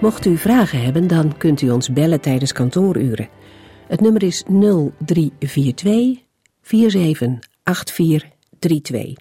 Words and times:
Mocht 0.00 0.26
u 0.26 0.36
vragen 0.36 0.82
hebben, 0.82 1.06
dan 1.06 1.36
kunt 1.36 1.60
u 1.60 1.70
ons 1.70 1.92
bellen 1.92 2.20
tijdens 2.20 2.52
kantooruren. 2.52 3.28
Het 3.88 4.00
nummer 4.00 4.22
is 4.22 4.42
0342 4.46 6.24
478432. 6.62 9.14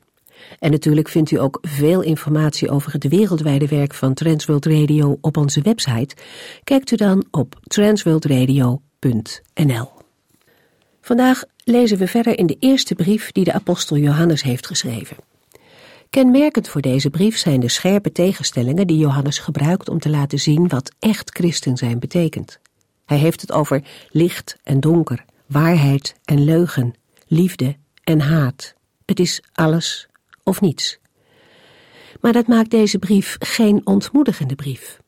En 0.59 0.71
natuurlijk 0.71 1.09
vindt 1.09 1.31
u 1.31 1.39
ook 1.39 1.57
veel 1.61 2.01
informatie 2.01 2.69
over 2.69 2.93
het 2.93 3.07
wereldwijde 3.07 3.67
werk 3.67 3.93
van 3.93 4.13
Transworld 4.13 4.65
Radio 4.65 5.17
op 5.21 5.37
onze 5.37 5.61
website. 5.61 6.15
Kijkt 6.63 6.91
u 6.91 6.95
dan 6.95 7.25
op 7.31 7.59
transworldradio.nl. 7.63 9.91
Vandaag 11.01 11.43
lezen 11.63 11.97
we 11.97 12.07
verder 12.07 12.37
in 12.37 12.45
de 12.45 12.57
eerste 12.59 12.95
brief 12.95 13.31
die 13.31 13.43
de 13.43 13.53
apostel 13.53 13.97
Johannes 13.97 14.43
heeft 14.43 14.67
geschreven. 14.67 15.17
Kenmerkend 16.09 16.69
voor 16.69 16.81
deze 16.81 17.09
brief 17.09 17.37
zijn 17.37 17.59
de 17.59 17.69
scherpe 17.69 18.11
tegenstellingen 18.11 18.87
die 18.87 18.97
Johannes 18.97 19.39
gebruikt 19.39 19.89
om 19.89 19.99
te 19.99 20.09
laten 20.09 20.39
zien 20.39 20.67
wat 20.67 20.91
echt 20.99 21.29
christen 21.29 21.77
zijn 21.77 21.99
betekent. 21.99 22.59
Hij 23.05 23.17
heeft 23.17 23.41
het 23.41 23.51
over 23.51 23.83
licht 24.09 24.57
en 24.63 24.79
donker, 24.79 25.25
waarheid 25.45 26.15
en 26.25 26.43
leugen, 26.43 26.93
liefde 27.27 27.75
en 28.03 28.19
haat. 28.19 28.73
Het 29.05 29.19
is 29.19 29.43
alles 29.53 30.07
of 30.43 30.61
niets. 30.61 30.99
Maar 32.21 32.33
dat 32.33 32.47
maakt 32.47 32.71
deze 32.71 32.99
brief 32.99 33.35
geen 33.39 33.81
ontmoedigende 33.83 34.55
brief. 34.55 34.99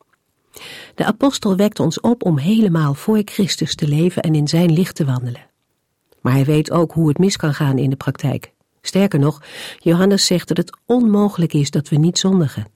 De 0.94 1.04
apostel 1.04 1.56
wekt 1.56 1.80
ons 1.80 2.00
op 2.00 2.24
om 2.24 2.38
helemaal 2.38 2.94
voor 2.94 3.22
Christus 3.24 3.74
te 3.74 3.88
leven 3.88 4.22
en 4.22 4.34
in 4.34 4.48
zijn 4.48 4.72
licht 4.72 4.94
te 4.94 5.04
wandelen. 5.04 5.46
Maar 6.20 6.32
hij 6.32 6.44
weet 6.44 6.70
ook 6.70 6.92
hoe 6.92 7.08
het 7.08 7.18
mis 7.18 7.36
kan 7.36 7.54
gaan 7.54 7.78
in 7.78 7.90
de 7.90 7.96
praktijk. 7.96 8.52
Sterker 8.82 9.18
nog, 9.18 9.42
Johannes 9.78 10.26
zegt 10.26 10.48
dat 10.48 10.56
het 10.56 10.78
onmogelijk 10.86 11.52
is 11.52 11.70
dat 11.70 11.88
we 11.88 11.96
niet 11.96 12.18
zondigen. 12.18 12.66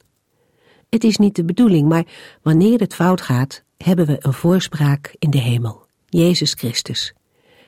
Het 0.89 1.05
is 1.05 1.17
niet 1.17 1.37
de 1.37 1.45
bedoeling, 1.45 1.89
maar 1.89 2.05
wanneer 2.43 2.79
het 2.81 2.95
fout 2.95 3.21
gaat, 3.21 3.63
hebben 3.77 4.07
we 4.07 4.17
een 4.21 4.33
voorspraak 4.33 5.15
in 5.19 5.31
de 5.31 5.39
hemel, 5.39 5.87
Jezus 6.09 6.53
Christus. 6.53 7.15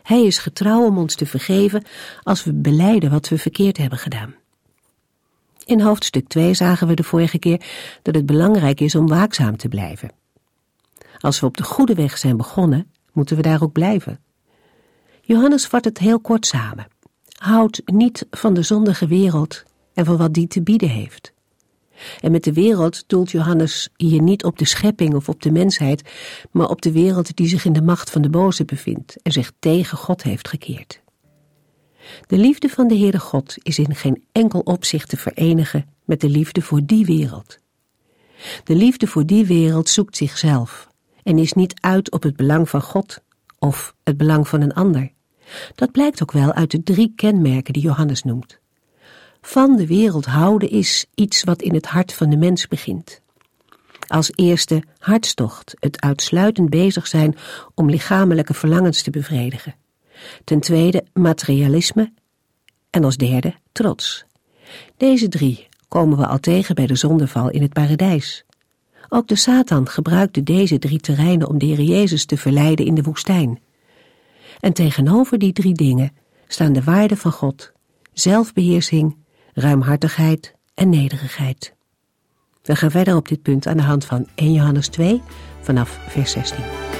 Hij 0.03 0.25
is 0.25 0.39
getrouw 0.39 0.85
om 0.85 0.99
ons 0.99 1.15
te 1.15 1.27
vergeven 1.27 1.85
als 2.23 2.45
we 2.45 2.53
beleiden 2.53 3.11
wat 3.11 3.29
we 3.29 3.39
verkeerd 3.39 3.77
hebben 3.77 3.99
gedaan. 3.99 4.35
In 5.65 5.81
hoofdstuk 5.81 6.29
2 6.29 6.55
zagen 6.55 6.87
we 6.87 6.95
de 6.95 7.03
vorige 7.03 7.39
keer 7.39 7.63
dat 8.03 8.15
het 8.15 8.27
belangrijk 8.27 8.81
is 8.81 8.95
om 8.95 9.09
waakzaam 9.09 9.57
te 9.57 9.69
blijven. 9.69 10.11
Als 11.19 11.41
we 11.41 11.47
op 11.47 11.57
de 11.57 11.63
goede 11.63 11.95
weg 11.95 12.19
zijn 12.19 12.37
begonnen, 12.37 12.93
moeten 13.13 13.37
we 13.37 13.43
daar 13.43 13.63
ook 13.63 13.73
blijven. 13.73 14.21
Johannes 15.21 15.67
vat 15.67 15.85
het 15.85 15.99
heel 15.99 16.21
kort 16.21 16.47
samen. 16.47 16.87
Houd 17.39 17.83
niet 17.85 18.27
van 18.31 18.55
de 18.55 18.63
zondige 18.63 19.07
wereld 19.07 19.63
en 19.95 20.05
van 20.05 20.17
wat 20.17 20.35
die 20.35 20.47
te 20.47 20.63
bieden 20.63 20.89
heeft. 20.89 21.33
En 22.21 22.31
met 22.31 22.45
de 22.45 22.53
wereld 22.53 23.05
doelt 23.07 23.31
Johannes 23.31 23.89
hier 23.97 24.23
niet 24.23 24.45
op 24.45 24.59
de 24.59 24.65
schepping 24.65 25.15
of 25.15 25.29
op 25.29 25.43
de 25.43 25.51
mensheid, 25.51 26.11
maar 26.51 26.69
op 26.69 26.83
de 26.83 26.93
wereld 26.93 27.37
die 27.37 27.49
zich 27.49 27.65
in 27.65 27.73
de 27.73 27.83
macht 27.83 28.11
van 28.11 28.23
de 28.23 28.31
boze 28.31 28.65
bevindt 28.65 29.17
en 29.23 29.33
zich 29.33 29.53
tegen 29.59 29.99
God 29.99 30.23
heeft 30.23 30.49
gekeerd. 30.49 31.01
De 32.27 32.37
liefde 32.39 32.69
van 32.69 32.89
de 32.89 32.97
Heere 32.97 33.19
God 33.19 33.55
is 33.59 33.79
in 33.79 33.95
geen 33.95 34.25
enkel 34.33 34.61
opzicht 34.61 35.09
te 35.09 35.17
verenigen 35.17 35.87
met 36.05 36.21
de 36.21 36.29
liefde 36.29 36.63
voor 36.63 36.81
die 36.85 37.05
wereld. 37.05 37.59
De 38.65 38.75
liefde 38.75 39.07
voor 39.07 39.27
die 39.27 39.47
wereld 39.47 39.89
zoekt 39.89 40.17
zichzelf 40.17 40.89
en 41.23 41.39
is 41.39 41.53
niet 41.53 41.81
uit 41.81 42.11
op 42.11 42.23
het 42.23 42.37
belang 42.37 42.69
van 42.69 42.83
God 42.83 43.21
of 43.59 43.95
het 44.05 44.17
belang 44.17 44.49
van 44.49 44.61
een 44.61 44.75
ander. 44.75 45.13
Dat 45.75 45.93
blijkt 45.93 46.23
ook 46.23 46.33
wel 46.33 46.53
uit 46.53 46.71
de 46.71 46.83
drie 46.83 47.13
kenmerken 47.17 47.73
die 47.73 47.83
Johannes 47.83 48.23
noemt. 48.23 48.59
Van 49.41 49.77
de 49.77 49.87
wereld 49.87 50.25
houden 50.25 50.71
is 50.71 51.07
iets 51.15 51.45
wat 51.45 51.63
in 51.63 51.75
het 51.75 51.87
hart 51.87 52.13
van 52.13 52.31
de 52.31 52.37
mens 52.37 52.69
begint. 52.69 53.21
Als 54.07 54.31
eerste 54.35 54.83
hartstocht, 54.99 55.75
het 55.79 56.01
uitsluitend 56.01 56.71
bezig 56.71 57.07
zijn 57.07 57.37
om 57.75 57.91
lichamelijke 57.91 58.55
verlangens 58.55 59.03
te 59.03 59.11
bevredigen. 59.11 59.75
Ten 60.45 60.61
tweede 60.61 61.05
materialisme 61.13 62.13
en 62.91 63.05
als 63.05 63.17
derde 63.17 63.55
trots. 63.73 64.25
Deze 64.97 65.29
drie 65.29 65.69
komen 65.89 66.19
we 66.19 66.27
al 66.27 66.39
tegen 66.39 66.75
bij 66.75 66.87
de 66.87 66.97
zondeval 66.97 67.51
in 67.51 67.63
het 67.63 67.73
paradijs. 67.73 68.45
Ook 69.09 69.29
de 69.29 69.37
Satan 69.37 69.89
gebruikte 69.89 70.43
deze 70.43 70.79
drie 70.79 71.01
terreinen 71.01 71.49
om 71.49 71.59
de 71.59 71.67
Heer 71.67 71.81
Jezus 71.81 72.25
te 72.25 72.37
verleiden 72.37 72.87
in 72.87 72.95
de 72.95 73.03
woestijn. 73.03 73.61
En 74.61 74.73
tegenover 74.73 75.39
die 75.39 75.53
drie 75.53 75.75
dingen 75.75 76.13
staan 76.47 76.73
de 76.73 76.83
waarden 76.83 77.17
van 77.17 77.33
God, 77.33 77.73
zelfbeheersing, 78.13 79.17
ruimhartigheid 79.53 80.55
en 80.75 80.89
nederigheid. 80.89 81.75
We 82.63 82.77
gaan 82.77 82.91
verder 82.91 83.17
op 83.17 83.29
dit 83.29 83.43
punt 83.43 83.67
aan 83.67 83.77
de 83.77 83.83
hand 83.83 84.05
van 84.05 84.27
1 84.35 84.53
Johannes 84.53 84.89
2 84.89 85.23
vanaf 85.61 85.99
vers 86.09 86.33
16. 86.33 86.98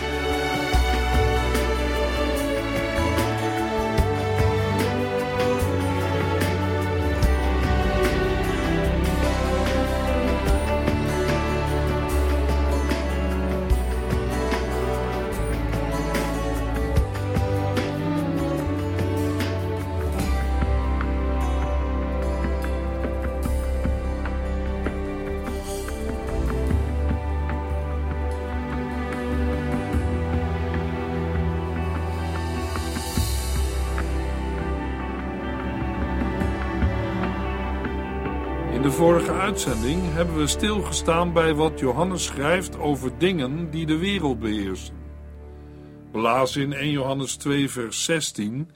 De 38.89 38.95
vorige 38.95 39.33
uitzending 39.33 40.13
hebben 40.13 40.37
we 40.37 40.47
stilgestaan 40.47 41.33
bij 41.33 41.55
wat 41.55 41.79
Johannes 41.79 42.25
schrijft 42.25 42.79
over 42.79 43.19
dingen 43.19 43.71
die 43.71 43.87
de 43.87 43.97
wereld 43.97 44.39
beheersen. 44.39 44.95
We 46.13 46.19
lazen 46.19 46.63
in 46.63 46.73
1 46.73 46.91
Johannes 46.91 47.37
2, 47.37 47.71
vers 47.71 48.05
16: 48.05 48.71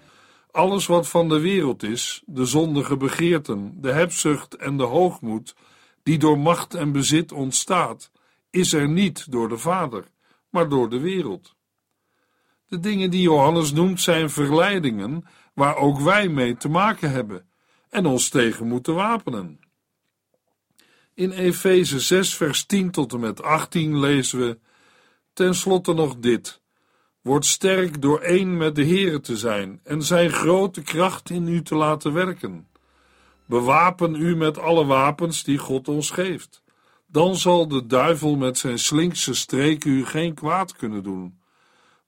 Alles 0.51 0.87
wat 0.87 1.09
van 1.09 1.29
de 1.29 1.41
wereld 1.41 1.83
is, 1.83 2.23
de 2.27 2.45
zondige 2.45 2.97
begeerten, 2.97 3.75
de 3.81 3.93
hebzucht 3.93 4.57
en 4.57 4.77
de 4.77 4.83
hoogmoed, 4.83 5.55
die 6.03 6.19
door 6.19 6.39
macht 6.39 6.75
en 6.75 6.93
bezit 6.93 7.33
ontstaat, 7.33 8.11
is 8.51 8.73
er 8.73 8.89
niet 8.89 9.31
door 9.31 9.49
de 9.49 9.59
Vader, 9.59 10.05
maar 10.51 10.69
door 10.69 10.91
de 10.91 11.01
wereld. 11.01 11.55
De 12.67 12.81
dingen 12.81 13.11
die 13.11 13.23
Johannes 13.23 13.73
noemt 13.73 14.01
zijn 14.01 14.31
verleidingen 14.31 15.25
waar 15.55 15.77
ook 15.77 16.01
wij 16.01 16.29
mee 16.29 16.57
te 16.57 16.69
maken 16.69 17.11
hebben 17.11 17.47
en 17.91 18.07
ons 18.07 18.29
tegen 18.29 18.67
moeten 18.67 18.95
wapenen. 18.95 19.61
In 21.15 21.31
Efeze 21.31 22.01
6, 22.01 22.35
vers 22.35 22.65
10 22.65 22.91
tot 22.91 23.13
en 23.13 23.21
met 23.21 23.43
18 23.43 23.99
lezen 23.99 24.39
we: 24.39 24.59
Ten 25.33 25.55
slotte 25.55 25.93
nog 25.93 26.17
dit. 26.17 26.61
Word 27.21 27.45
sterk 27.45 28.03
door 28.03 28.21
één 28.21 28.57
met 28.57 28.75
de 28.75 28.87
Here 28.87 29.21
te 29.21 29.37
zijn 29.37 29.81
en 29.85 30.03
zijn 30.03 30.31
grote 30.31 30.83
kracht 30.83 31.31
in 31.31 31.49
u 31.49 31.63
te 31.63 31.75
laten 31.75 32.13
werken. 32.13 32.69
Bewapen 33.47 34.15
u 34.15 34.37
met 34.37 34.59
alle 34.59 34.85
wapens 34.85 35.45
die 35.45 35.59
God 35.59 35.89
ons 35.89 36.11
geeft. 36.11 36.63
Dan 37.07 37.37
zal 37.37 37.69
de 37.69 37.87
duivel 37.87 38.37
met 38.37 38.59
zijn 38.59 38.79
slinkse 38.79 39.35
streken 39.35 39.91
u 39.91 40.05
geen 40.05 40.35
kwaad 40.35 40.77
kunnen 40.77 41.03
doen. 41.03 41.39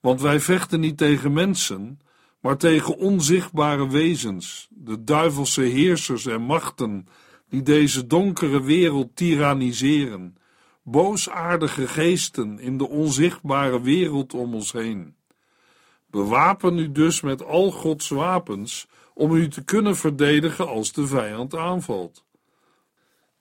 Want 0.01 0.21
wij 0.21 0.41
vechten 0.41 0.81
niet 0.81 0.97
tegen 0.97 1.33
mensen, 1.33 2.01
maar 2.41 2.57
tegen 2.57 2.97
onzichtbare 2.97 3.89
wezens, 3.89 4.69
de 4.71 5.05
duivelse 5.05 5.63
heersers 5.63 6.27
en 6.27 6.43
machten 6.43 7.09
die 7.49 7.63
deze 7.63 8.07
donkere 8.07 8.63
wereld 8.63 9.17
tiranniseren, 9.17 10.37
boosaardige 10.83 11.89
geesten 11.89 12.59
in 12.59 12.79
de 12.79 12.89
onzichtbare 12.89 13.81
wereld 13.81 14.35
om 14.35 14.55
ons 14.55 14.73
heen. 14.73 15.15
Bewapen 16.07 16.79
u 16.79 16.93
dus 16.93 17.21
met 17.21 17.45
al 17.45 17.71
Gods 17.71 18.09
wapens 18.09 18.87
om 19.15 19.35
u 19.35 19.49
te 19.49 19.65
kunnen 19.65 19.97
verdedigen 19.97 20.69
als 20.69 20.93
de 20.93 21.07
vijand 21.07 21.57
aanvalt. 21.57 22.25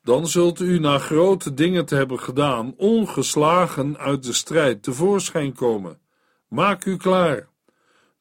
Dan 0.03 0.27
zult 0.27 0.59
u 0.59 0.79
na 0.79 0.97
grote 0.97 1.53
dingen 1.53 1.85
te 1.85 1.95
hebben 1.95 2.19
gedaan, 2.19 2.73
ongeslagen 2.77 3.97
uit 3.97 4.23
de 4.23 4.33
strijd 4.33 4.83
tevoorschijn 4.83 5.53
komen. 5.53 5.99
Maak 6.47 6.85
u 6.85 6.97
klaar. 6.97 7.47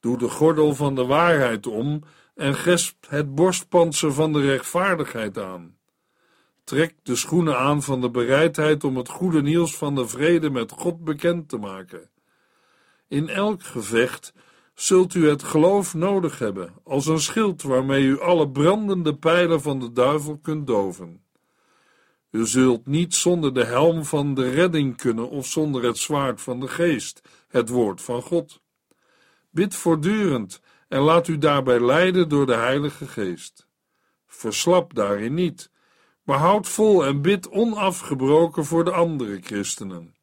Doe 0.00 0.18
de 0.18 0.28
gordel 0.28 0.74
van 0.74 0.94
de 0.94 1.04
waarheid 1.04 1.66
om 1.66 2.02
en 2.34 2.54
gesp 2.54 3.06
het 3.08 3.34
borstpanzer 3.34 4.12
van 4.12 4.32
de 4.32 4.40
rechtvaardigheid 4.40 5.38
aan. 5.38 5.76
Trek 6.64 6.94
de 7.02 7.16
schoenen 7.16 7.58
aan 7.58 7.82
van 7.82 8.00
de 8.00 8.10
bereidheid 8.10 8.84
om 8.84 8.96
het 8.96 9.08
goede 9.08 9.42
nieuws 9.42 9.76
van 9.76 9.94
de 9.94 10.08
vrede 10.08 10.50
met 10.50 10.72
God 10.72 11.04
bekend 11.04 11.48
te 11.48 11.58
maken. 11.58 12.10
In 13.08 13.28
elk 13.28 13.62
gevecht 13.62 14.32
zult 14.74 15.14
u 15.14 15.28
het 15.28 15.42
geloof 15.42 15.94
nodig 15.94 16.38
hebben, 16.38 16.74
als 16.84 17.06
een 17.06 17.20
schild 17.20 17.62
waarmee 17.62 18.02
u 18.02 18.20
alle 18.20 18.50
brandende 18.50 19.16
pijlen 19.16 19.60
van 19.60 19.80
de 19.80 19.92
duivel 19.92 20.38
kunt 20.38 20.66
doven. 20.66 21.24
U 22.30 22.46
zult 22.46 22.86
niet 22.86 23.14
zonder 23.14 23.54
de 23.54 23.64
helm 23.64 24.04
van 24.04 24.34
de 24.34 24.50
redding 24.50 24.96
kunnen 24.96 25.28
of 25.30 25.46
zonder 25.46 25.82
het 25.82 25.98
zwaard 25.98 26.40
van 26.40 26.60
de 26.60 26.68
geest, 26.68 27.20
het 27.48 27.68
woord 27.68 28.02
van 28.02 28.22
God. 28.22 28.60
Bid 29.50 29.74
voortdurend 29.74 30.60
en 30.92 31.00
laat 31.00 31.28
u 31.28 31.38
daarbij 31.38 31.80
leiden 31.80 32.28
door 32.28 32.46
de 32.46 32.54
Heilige 32.54 33.06
Geest. 33.06 33.66
Verslap 34.26 34.94
daarin 34.94 35.34
niet, 35.34 35.70
maar 36.22 36.38
houd 36.38 36.68
vol 36.68 37.04
en 37.04 37.22
bid 37.22 37.50
onafgebroken 37.50 38.64
voor 38.64 38.84
de 38.84 38.90
andere 38.90 39.40
christenen. 39.40 40.14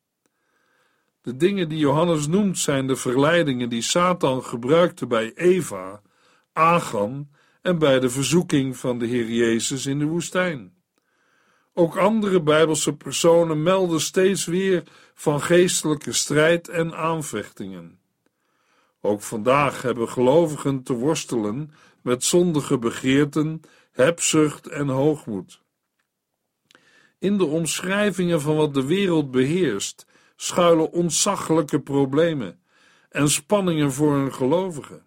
De 1.22 1.36
dingen 1.36 1.70
die 1.70 1.78
Johannes 1.78 2.28
noemt 2.28 2.58
zijn 2.58 2.88
de 2.88 2.96
verleidingen 2.96 3.70
die 3.70 3.82
Satan 3.82 4.44
gebruikte 4.44 5.08
bij 5.08 5.34
Eva, 5.34 6.02
Agan 6.54 7.30
en 7.62 7.80
bij 7.80 8.00
de 8.00 8.10
verzoeking 8.10 8.78
van 8.78 9.00
de 9.00 9.06
Heer 9.06 9.30
Jezus 9.30 9.86
in 9.86 10.00
de 10.00 10.06
woestijn. 10.06 10.74
Ook 11.74 11.98
andere 11.98 12.42
Bijbelse 12.42 12.96
personen 12.96 13.64
melden 13.64 14.02
steeds 14.02 14.46
weer 14.46 14.84
van 15.14 15.42
geestelijke 15.42 16.12
strijd 16.12 16.68
en 16.68 16.96
aanvechtingen. 16.96 17.99
Ook 19.02 19.22
vandaag 19.22 19.82
hebben 19.82 20.10
gelovigen 20.10 20.84
te 20.84 20.94
worstelen 20.94 21.72
met 22.02 22.24
zondige 22.24 22.78
begeerten, 22.78 23.62
hebzucht 23.92 24.68
en 24.68 24.88
hoogmoed. 24.88 25.62
In 27.20 27.38
de 27.38 27.46
omschrijvingen 27.46 28.42
van 28.42 28.56
wat 28.56 28.74
de 28.74 28.86
wereld 28.86 29.32
beheerst, 29.32 30.06
schuilen 30.36 30.92
ontzaglijke 30.92 31.80
problemen 31.80 32.60
en 33.10 33.30
spanningen 33.30 33.92
voor 33.92 34.16
een 34.16 34.34
gelovige, 34.34 35.02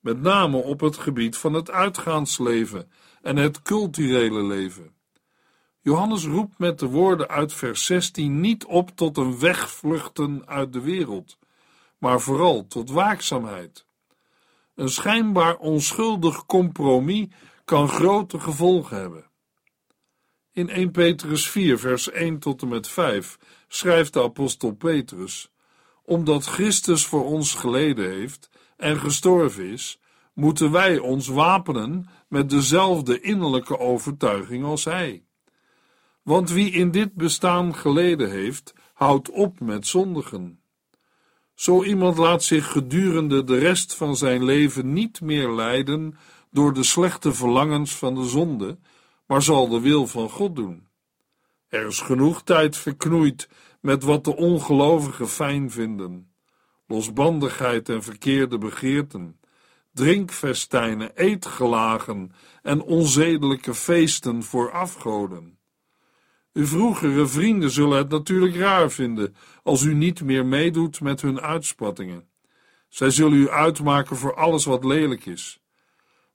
met 0.00 0.20
name 0.20 0.56
op 0.56 0.80
het 0.80 0.96
gebied 0.96 1.36
van 1.36 1.52
het 1.52 1.70
uitgaansleven 1.70 2.90
en 3.22 3.36
het 3.36 3.62
culturele 3.62 4.42
leven. 4.42 4.92
Johannes 5.80 6.24
roept 6.24 6.58
met 6.58 6.78
de 6.78 6.86
woorden 6.86 7.28
uit 7.28 7.52
vers 7.52 7.84
16 7.84 8.40
niet 8.40 8.64
op 8.64 8.90
tot 8.96 9.16
een 9.16 9.38
wegvluchten 9.38 10.46
uit 10.46 10.72
de 10.72 10.80
wereld, 10.80 11.38
maar 12.04 12.20
vooral 12.20 12.66
tot 12.66 12.90
waakzaamheid. 12.90 13.86
Een 14.74 14.88
schijnbaar 14.88 15.56
onschuldig 15.56 16.46
compromis 16.46 17.26
kan 17.64 17.88
grote 17.88 18.40
gevolgen 18.40 18.96
hebben. 18.96 19.24
In 20.52 20.68
1 20.68 20.90
Petrus 20.90 21.50
4, 21.50 21.78
vers 21.78 22.10
1 22.10 22.38
tot 22.38 22.62
en 22.62 22.68
met 22.68 22.88
5 22.88 23.38
schrijft 23.68 24.12
de 24.12 24.22
apostel 24.22 24.72
Petrus: 24.72 25.50
Omdat 26.02 26.46
Christus 26.46 27.06
voor 27.06 27.24
ons 27.24 27.54
geleden 27.54 28.10
heeft 28.10 28.50
en 28.76 28.98
gestorven 28.98 29.64
is, 29.64 30.00
moeten 30.32 30.70
wij 30.70 30.98
ons 30.98 31.28
wapenen 31.28 32.08
met 32.28 32.50
dezelfde 32.50 33.20
innerlijke 33.20 33.78
overtuiging 33.78 34.64
als 34.64 34.84
Hij. 34.84 35.24
Want 36.22 36.50
wie 36.50 36.70
in 36.70 36.90
dit 36.90 37.14
bestaan 37.14 37.74
geleden 37.74 38.30
heeft, 38.30 38.72
houdt 38.92 39.30
op 39.30 39.60
met 39.60 39.86
zondigen. 39.86 40.63
Zo 41.54 41.84
iemand 41.84 42.16
laat 42.16 42.42
zich 42.42 42.70
gedurende 42.70 43.44
de 43.44 43.58
rest 43.58 43.94
van 43.94 44.16
zijn 44.16 44.44
leven 44.44 44.92
niet 44.92 45.20
meer 45.20 45.50
leiden 45.50 46.18
door 46.50 46.72
de 46.72 46.82
slechte 46.82 47.32
verlangens 47.32 47.94
van 47.94 48.14
de 48.14 48.24
zonde, 48.24 48.78
maar 49.26 49.42
zal 49.42 49.68
de 49.68 49.80
wil 49.80 50.06
van 50.06 50.30
God 50.30 50.56
doen. 50.56 50.88
Er 51.68 51.86
is 51.86 52.00
genoeg 52.00 52.42
tijd 52.42 52.76
verknoeid 52.76 53.48
met 53.80 54.02
wat 54.02 54.24
de 54.24 54.36
ongelovigen 54.36 55.28
fijn 55.28 55.70
vinden: 55.70 56.34
losbandigheid 56.86 57.88
en 57.88 58.02
verkeerde 58.02 58.58
begeerten, 58.58 59.40
drinkfestijnen, 59.92 61.16
eetgelagen 61.16 62.32
en 62.62 62.82
onzedelijke 62.82 63.74
feesten 63.74 64.42
voor 64.42 64.72
afgoden. 64.72 65.53
Uw 66.54 66.66
vroegere 66.66 67.26
vrienden 67.26 67.70
zullen 67.70 67.98
het 67.98 68.08
natuurlijk 68.08 68.56
raar 68.56 68.90
vinden 68.90 69.36
als 69.62 69.82
u 69.82 69.94
niet 69.94 70.22
meer 70.22 70.46
meedoet 70.46 71.00
met 71.00 71.20
hun 71.20 71.40
uitspattingen. 71.40 72.28
Zij 72.88 73.10
zullen 73.10 73.38
u 73.38 73.50
uitmaken 73.50 74.16
voor 74.16 74.34
alles 74.34 74.64
wat 74.64 74.84
lelijk 74.84 75.26
is. 75.26 75.60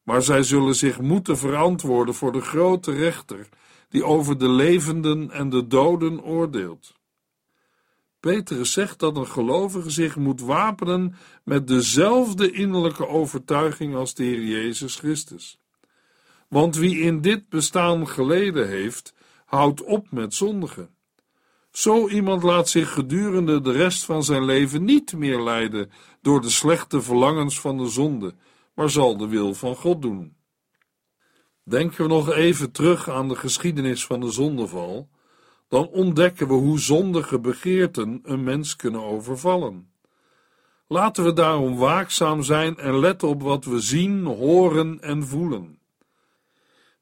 Maar 0.04 0.22
zij 0.22 0.44
zullen 0.44 0.76
zich 0.76 1.00
moeten 1.00 1.38
verantwoorden 1.38 2.16
voor 2.16 2.32
de 2.32 2.42
grote 2.42 2.92
rechter 2.92 3.50
die 3.90 4.04
over 4.04 4.38
de 4.38 4.50
levenden 4.50 5.32
en 5.32 5.50
de 5.50 5.68
doden 5.68 6.24
oordeelt. 6.24 6.94
Petrus 8.20 8.72
zegt 8.72 9.00
dat 9.00 9.18
een 9.18 9.28
gelovige 9.28 9.90
zich 9.90 10.16
moet 10.16 10.42
wapenen 10.42 11.16
met 11.44 11.68
dezelfde 11.68 12.52
innerlijke 12.52 13.08
overtuiging 13.08 13.96
als 13.96 14.14
de 14.14 14.24
Heer 14.24 14.44
Jezus 14.44 14.96
Christus. 14.96 15.60
Want 16.48 16.76
wie 16.76 17.00
in 17.00 17.22
dit 17.22 17.50
bestaan 17.50 18.08
geleden 18.08 18.68
heeft, 18.68 19.14
houdt 19.50 19.84
op 19.84 20.12
met 20.12 20.34
zondigen. 20.34 20.90
Zo 21.72 22.08
iemand 22.08 22.44
laat 22.44 22.70
zich 22.70 22.94
gedurende 22.94 23.62
de 23.62 23.72
rest 23.72 24.06
van 24.06 24.24
zijn 24.24 24.46
leven 24.46 24.84
niet 24.84 25.14
meer 25.14 25.42
leiden 25.42 25.92
door 26.22 26.42
de 26.42 26.50
slechte 26.50 27.02
verlangens 27.02 27.60
van 27.60 27.78
de 27.78 27.88
zonde, 27.88 28.34
maar 28.76 28.90
zal 28.90 29.18
de 29.18 29.28
wil 29.28 29.54
van 29.54 29.76
God 29.76 30.02
doen. 30.02 30.36
Denken 31.64 32.02
we 32.02 32.08
nog 32.08 32.32
even 32.32 32.72
terug 32.72 33.10
aan 33.10 33.28
de 33.28 33.36
geschiedenis 33.36 34.06
van 34.06 34.20
de 34.20 34.32
zondeval, 34.32 35.10
dan 35.68 35.88
ontdekken 35.88 36.48
we 36.48 36.54
hoe 36.54 36.80
zondige 36.80 37.40
begeerten 37.40 38.20
een 38.24 38.44
mens 38.44 38.76
kunnen 38.76 39.04
overvallen. 39.04 39.92
Laten 40.88 41.24
we 41.24 41.34
daarom 41.34 41.76
waakzaam 41.76 42.44
zijn 42.44 42.78
en 42.78 43.00
letten 43.00 43.28
op 43.28 43.42
wat 43.42 43.66
we 43.66 43.80
zien, 43.80 44.26
horen 44.26 45.00
en 45.02 45.28
voelen. 45.28 45.79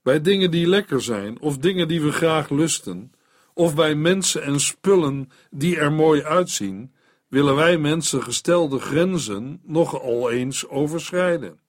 Bij 0.08 0.22
dingen 0.22 0.52
die 0.52 0.68
lekker 0.68 1.02
zijn, 1.02 1.42
of 1.42 1.58
dingen 1.58 1.88
die 1.88 2.02
we 2.02 2.12
graag 2.12 2.50
lusten, 2.50 3.12
of 3.54 3.76
bij 3.76 3.96
mensen 3.96 4.44
en 4.44 4.60
spullen 4.60 5.32
die 5.52 5.78
er 5.78 5.92
mooi 5.92 6.24
uitzien, 6.24 6.94
willen 7.28 7.56
wij 7.56 7.78
mensen 7.78 8.24
gestelde 8.24 8.80
grenzen 8.80 9.62
nogal 9.64 10.32
eens 10.32 10.68
overschrijden. 10.68 11.60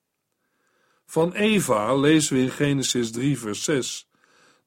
Van 1.05 1.33
Eva 1.33 1.95
lezen 1.95 2.35
we 2.35 2.41
in 2.41 2.49
Genesis 2.49 3.11
3, 3.11 3.39
vers 3.39 3.63
6. 3.63 4.09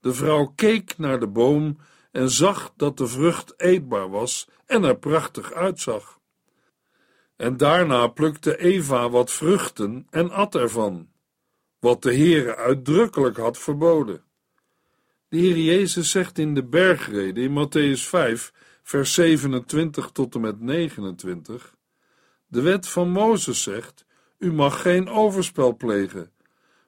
De 0.00 0.14
vrouw 0.14 0.52
keek 0.54 0.98
naar 0.98 1.20
de 1.20 1.28
boom 1.28 1.78
en 2.10 2.30
zag 2.30 2.72
dat 2.76 2.96
de 2.96 3.06
vrucht 3.06 3.54
eetbaar 3.56 4.10
was 4.10 4.48
en 4.66 4.84
er 4.84 4.98
prachtig 4.98 5.52
uitzag. 5.52 6.18
En 7.36 7.56
daarna 7.56 8.06
plukte 8.06 8.58
Eva 8.58 9.10
wat 9.10 9.30
vruchten 9.30 10.06
en 10.10 10.30
at 10.30 10.54
ervan 10.54 11.11
wat 11.82 12.02
de 12.02 12.14
Heere 12.14 12.56
uitdrukkelijk 12.56 13.36
had 13.36 13.58
verboden. 13.58 14.22
De 15.28 15.36
Heer 15.36 15.56
Jezus 15.56 16.10
zegt 16.10 16.38
in 16.38 16.54
de 16.54 16.64
bergrede 16.64 17.40
in 17.40 17.50
Matthäus 17.50 18.08
5, 18.08 18.52
vers 18.82 19.14
27 19.14 20.10
tot 20.10 20.34
en 20.34 20.40
met 20.40 20.60
29: 20.60 21.74
De 22.46 22.60
wet 22.60 22.88
van 22.88 23.10
Mozes 23.10 23.62
zegt: 23.62 24.04
U 24.38 24.52
mag 24.52 24.82
geen 24.82 25.08
overspel 25.08 25.76
plegen. 25.76 26.30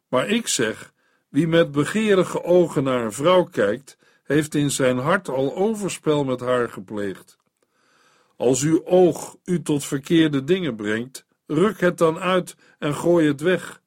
Maar 0.08 0.28
ik 0.28 0.48
zeg: 0.48 0.92
Wie 1.28 1.48
met 1.48 1.72
begeerige 1.72 2.44
ogen 2.44 2.84
naar 2.84 3.04
een 3.04 3.12
vrouw 3.12 3.44
kijkt, 3.44 3.98
heeft 4.24 4.54
in 4.54 4.70
zijn 4.70 4.98
hart 4.98 5.28
al 5.28 5.56
overspel 5.56 6.24
met 6.24 6.40
haar 6.40 6.68
gepleegd. 6.68 7.38
Als 8.36 8.62
uw 8.62 8.84
oog 8.84 9.36
u 9.44 9.62
tot 9.62 9.84
verkeerde 9.84 10.44
dingen 10.44 10.76
brengt, 10.76 11.26
ruk 11.46 11.80
het 11.80 11.98
dan 11.98 12.18
uit 12.18 12.56
en 12.78 12.94
gooi 12.94 13.26
het 13.26 13.40
weg. 13.40 13.82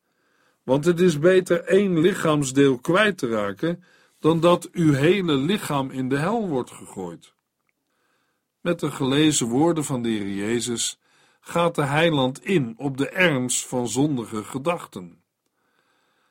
Want 0.67 0.85
het 0.85 0.99
is 0.99 1.19
beter 1.19 1.63
één 1.63 1.99
lichaamsdeel 1.99 2.79
kwijt 2.79 3.17
te 3.17 3.27
raken 3.27 3.83
dan 4.19 4.39
dat 4.39 4.69
uw 4.71 4.93
hele 4.93 5.35
lichaam 5.35 5.89
in 5.91 6.09
de 6.09 6.17
hel 6.17 6.47
wordt 6.47 6.71
gegooid. 6.71 7.33
Met 8.61 8.79
de 8.79 8.91
gelezen 8.91 9.47
woorden 9.47 9.83
van 9.85 10.01
de 10.01 10.09
Heer 10.09 10.29
Jezus 10.29 10.99
gaat 11.39 11.75
de 11.75 11.83
heiland 11.83 12.45
in 12.45 12.73
op 12.77 12.97
de 12.97 13.09
ernst 13.09 13.67
van 13.67 13.87
zondige 13.87 14.43
gedachten. 14.43 15.21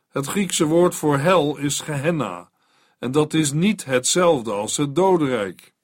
Het 0.08 0.26
Griekse 0.26 0.64
woord 0.64 0.94
voor 0.94 1.18
hel 1.18 1.56
is 1.56 1.80
Gehenna, 1.80 2.50
en 2.98 3.12
dat 3.12 3.34
is 3.34 3.52
niet 3.52 3.84
hetzelfde 3.84 4.52
als 4.52 4.76
het 4.76 4.94
dodenrijk. 4.94 5.74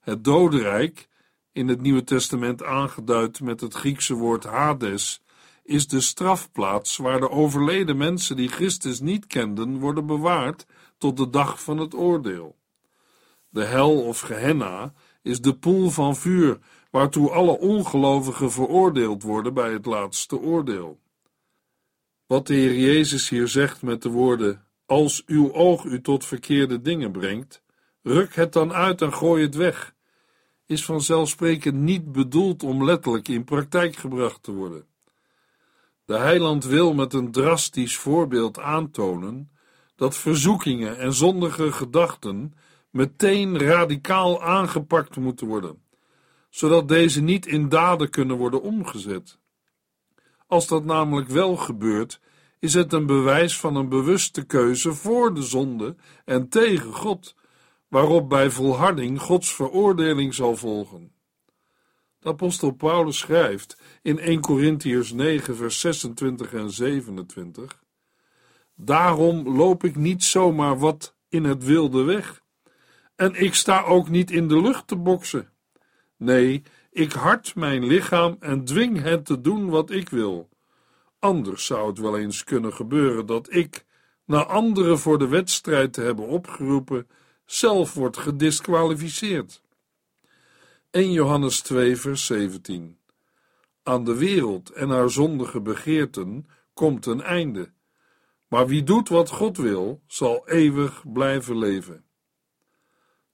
Het 0.00 0.24
dodenrijk, 0.24 1.08
in 1.52 1.68
het 1.68 1.80
Nieuwe 1.80 2.04
Testament 2.04 2.62
aangeduid 2.62 3.40
met 3.40 3.60
het 3.60 3.74
Griekse 3.74 4.14
woord 4.14 4.44
Hades, 4.44 5.22
is 5.68 5.88
de 5.88 6.00
strafplaats 6.00 6.96
waar 6.96 7.20
de 7.20 7.30
overleden 7.30 7.96
mensen 7.96 8.36
die 8.36 8.48
Christus 8.48 9.00
niet 9.00 9.26
kenden 9.26 9.78
worden 9.78 10.06
bewaard 10.06 10.66
tot 10.98 11.16
de 11.16 11.30
dag 11.30 11.62
van 11.62 11.78
het 11.78 11.94
oordeel. 11.94 12.56
De 13.48 13.64
hel 13.64 14.02
of 14.02 14.20
Gehenna 14.20 14.92
is 15.22 15.40
de 15.40 15.54
poel 15.54 15.90
van 15.90 16.16
vuur 16.16 16.58
waartoe 16.90 17.30
alle 17.30 17.58
ongelovigen 17.58 18.52
veroordeeld 18.52 19.22
worden 19.22 19.54
bij 19.54 19.72
het 19.72 19.86
laatste 19.86 20.38
oordeel. 20.40 21.00
Wat 22.26 22.46
de 22.46 22.54
Heer 22.54 22.78
Jezus 22.78 23.28
hier 23.28 23.48
zegt 23.48 23.82
met 23.82 24.02
de 24.02 24.08
woorden: 24.08 24.64
Als 24.86 25.22
uw 25.26 25.52
oog 25.52 25.84
u 25.84 26.00
tot 26.00 26.24
verkeerde 26.24 26.80
dingen 26.80 27.12
brengt, 27.12 27.62
ruk 28.02 28.34
het 28.34 28.52
dan 28.52 28.72
uit 28.72 29.02
en 29.02 29.12
gooi 29.12 29.42
het 29.42 29.54
weg, 29.54 29.94
is 30.66 30.84
vanzelfsprekend 30.84 31.76
niet 31.76 32.12
bedoeld 32.12 32.62
om 32.62 32.84
letterlijk 32.84 33.28
in 33.28 33.44
praktijk 33.44 33.96
gebracht 33.96 34.42
te 34.42 34.52
worden. 34.52 34.87
De 36.08 36.16
heiland 36.18 36.64
wil 36.64 36.94
met 36.94 37.12
een 37.12 37.30
drastisch 37.30 37.96
voorbeeld 37.96 38.58
aantonen 38.58 39.50
dat 39.96 40.16
verzoekingen 40.16 40.98
en 40.98 41.12
zondige 41.12 41.72
gedachten 41.72 42.54
meteen 42.90 43.58
radicaal 43.58 44.42
aangepakt 44.42 45.16
moeten 45.16 45.46
worden, 45.46 45.82
zodat 46.50 46.88
deze 46.88 47.20
niet 47.20 47.46
in 47.46 47.68
daden 47.68 48.10
kunnen 48.10 48.36
worden 48.36 48.62
omgezet. 48.62 49.38
Als 50.46 50.66
dat 50.66 50.84
namelijk 50.84 51.28
wel 51.28 51.56
gebeurt, 51.56 52.20
is 52.58 52.74
het 52.74 52.92
een 52.92 53.06
bewijs 53.06 53.60
van 53.60 53.76
een 53.76 53.88
bewuste 53.88 54.44
keuze 54.44 54.92
voor 54.92 55.34
de 55.34 55.42
zonde 55.42 55.96
en 56.24 56.48
tegen 56.48 56.92
God, 56.92 57.34
waarop 57.88 58.28
bij 58.28 58.50
volharding 58.50 59.20
Gods 59.20 59.54
veroordeling 59.54 60.34
zal 60.34 60.56
volgen. 60.56 61.12
De 62.18 62.28
apostel 62.28 62.70
Paulus 62.70 63.18
schrijft 63.18 63.76
in 64.02 64.18
1 64.18 64.40
Corinthiërs 64.40 65.12
9, 65.12 65.56
vers 65.56 65.80
26 65.80 66.52
en 66.54 66.70
27: 66.70 67.82
Daarom 68.74 69.56
loop 69.56 69.84
ik 69.84 69.96
niet 69.96 70.24
zomaar 70.24 70.78
wat 70.78 71.16
in 71.28 71.44
het 71.44 71.64
wilde 71.64 72.02
weg, 72.02 72.42
en 73.16 73.34
ik 73.34 73.54
sta 73.54 73.82
ook 73.82 74.08
niet 74.08 74.30
in 74.30 74.48
de 74.48 74.60
lucht 74.60 74.86
te 74.86 74.96
boksen. 74.96 75.52
Nee, 76.16 76.62
ik 76.90 77.12
hart 77.12 77.54
mijn 77.54 77.86
lichaam 77.86 78.36
en 78.40 78.64
dwing 78.64 79.02
het 79.02 79.24
te 79.24 79.40
doen 79.40 79.68
wat 79.68 79.90
ik 79.90 80.08
wil. 80.08 80.48
Anders 81.18 81.66
zou 81.66 81.88
het 81.88 81.98
wel 81.98 82.18
eens 82.18 82.44
kunnen 82.44 82.72
gebeuren 82.72 83.26
dat 83.26 83.54
ik, 83.54 83.84
na 84.24 84.44
anderen 84.44 84.98
voor 84.98 85.18
de 85.18 85.28
wedstrijd 85.28 85.92
te 85.92 86.00
hebben 86.00 86.26
opgeroepen, 86.26 87.08
zelf 87.44 87.94
wordt 87.94 88.16
gedisqualificeerd. 88.16 89.62
1 90.90 91.12
Johannes 91.12 91.60
2, 91.60 91.96
vers 91.96 92.26
17. 92.26 92.97
Aan 93.88 94.04
de 94.04 94.16
wereld 94.16 94.70
en 94.70 94.88
haar 94.88 95.10
zondige 95.10 95.60
begeerten 95.60 96.48
komt 96.74 97.06
een 97.06 97.22
einde, 97.22 97.72
maar 98.48 98.66
wie 98.66 98.82
doet 98.82 99.08
wat 99.08 99.30
God 99.30 99.56
wil, 99.56 100.02
zal 100.06 100.48
eeuwig 100.48 101.12
blijven 101.12 101.58
leven. 101.58 102.04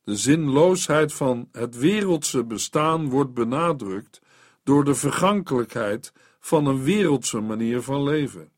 De 0.02 0.16
zinloosheid 0.16 1.12
van 1.12 1.48
het 1.52 1.76
wereldse 1.76 2.44
bestaan 2.44 3.08
wordt 3.08 3.34
benadrukt 3.34 4.20
door 4.62 4.84
de 4.84 4.94
vergankelijkheid 4.94 6.12
van 6.40 6.66
een 6.66 6.82
wereldse 6.82 7.40
manier 7.40 7.82
van 7.82 8.02
leven. 8.02 8.50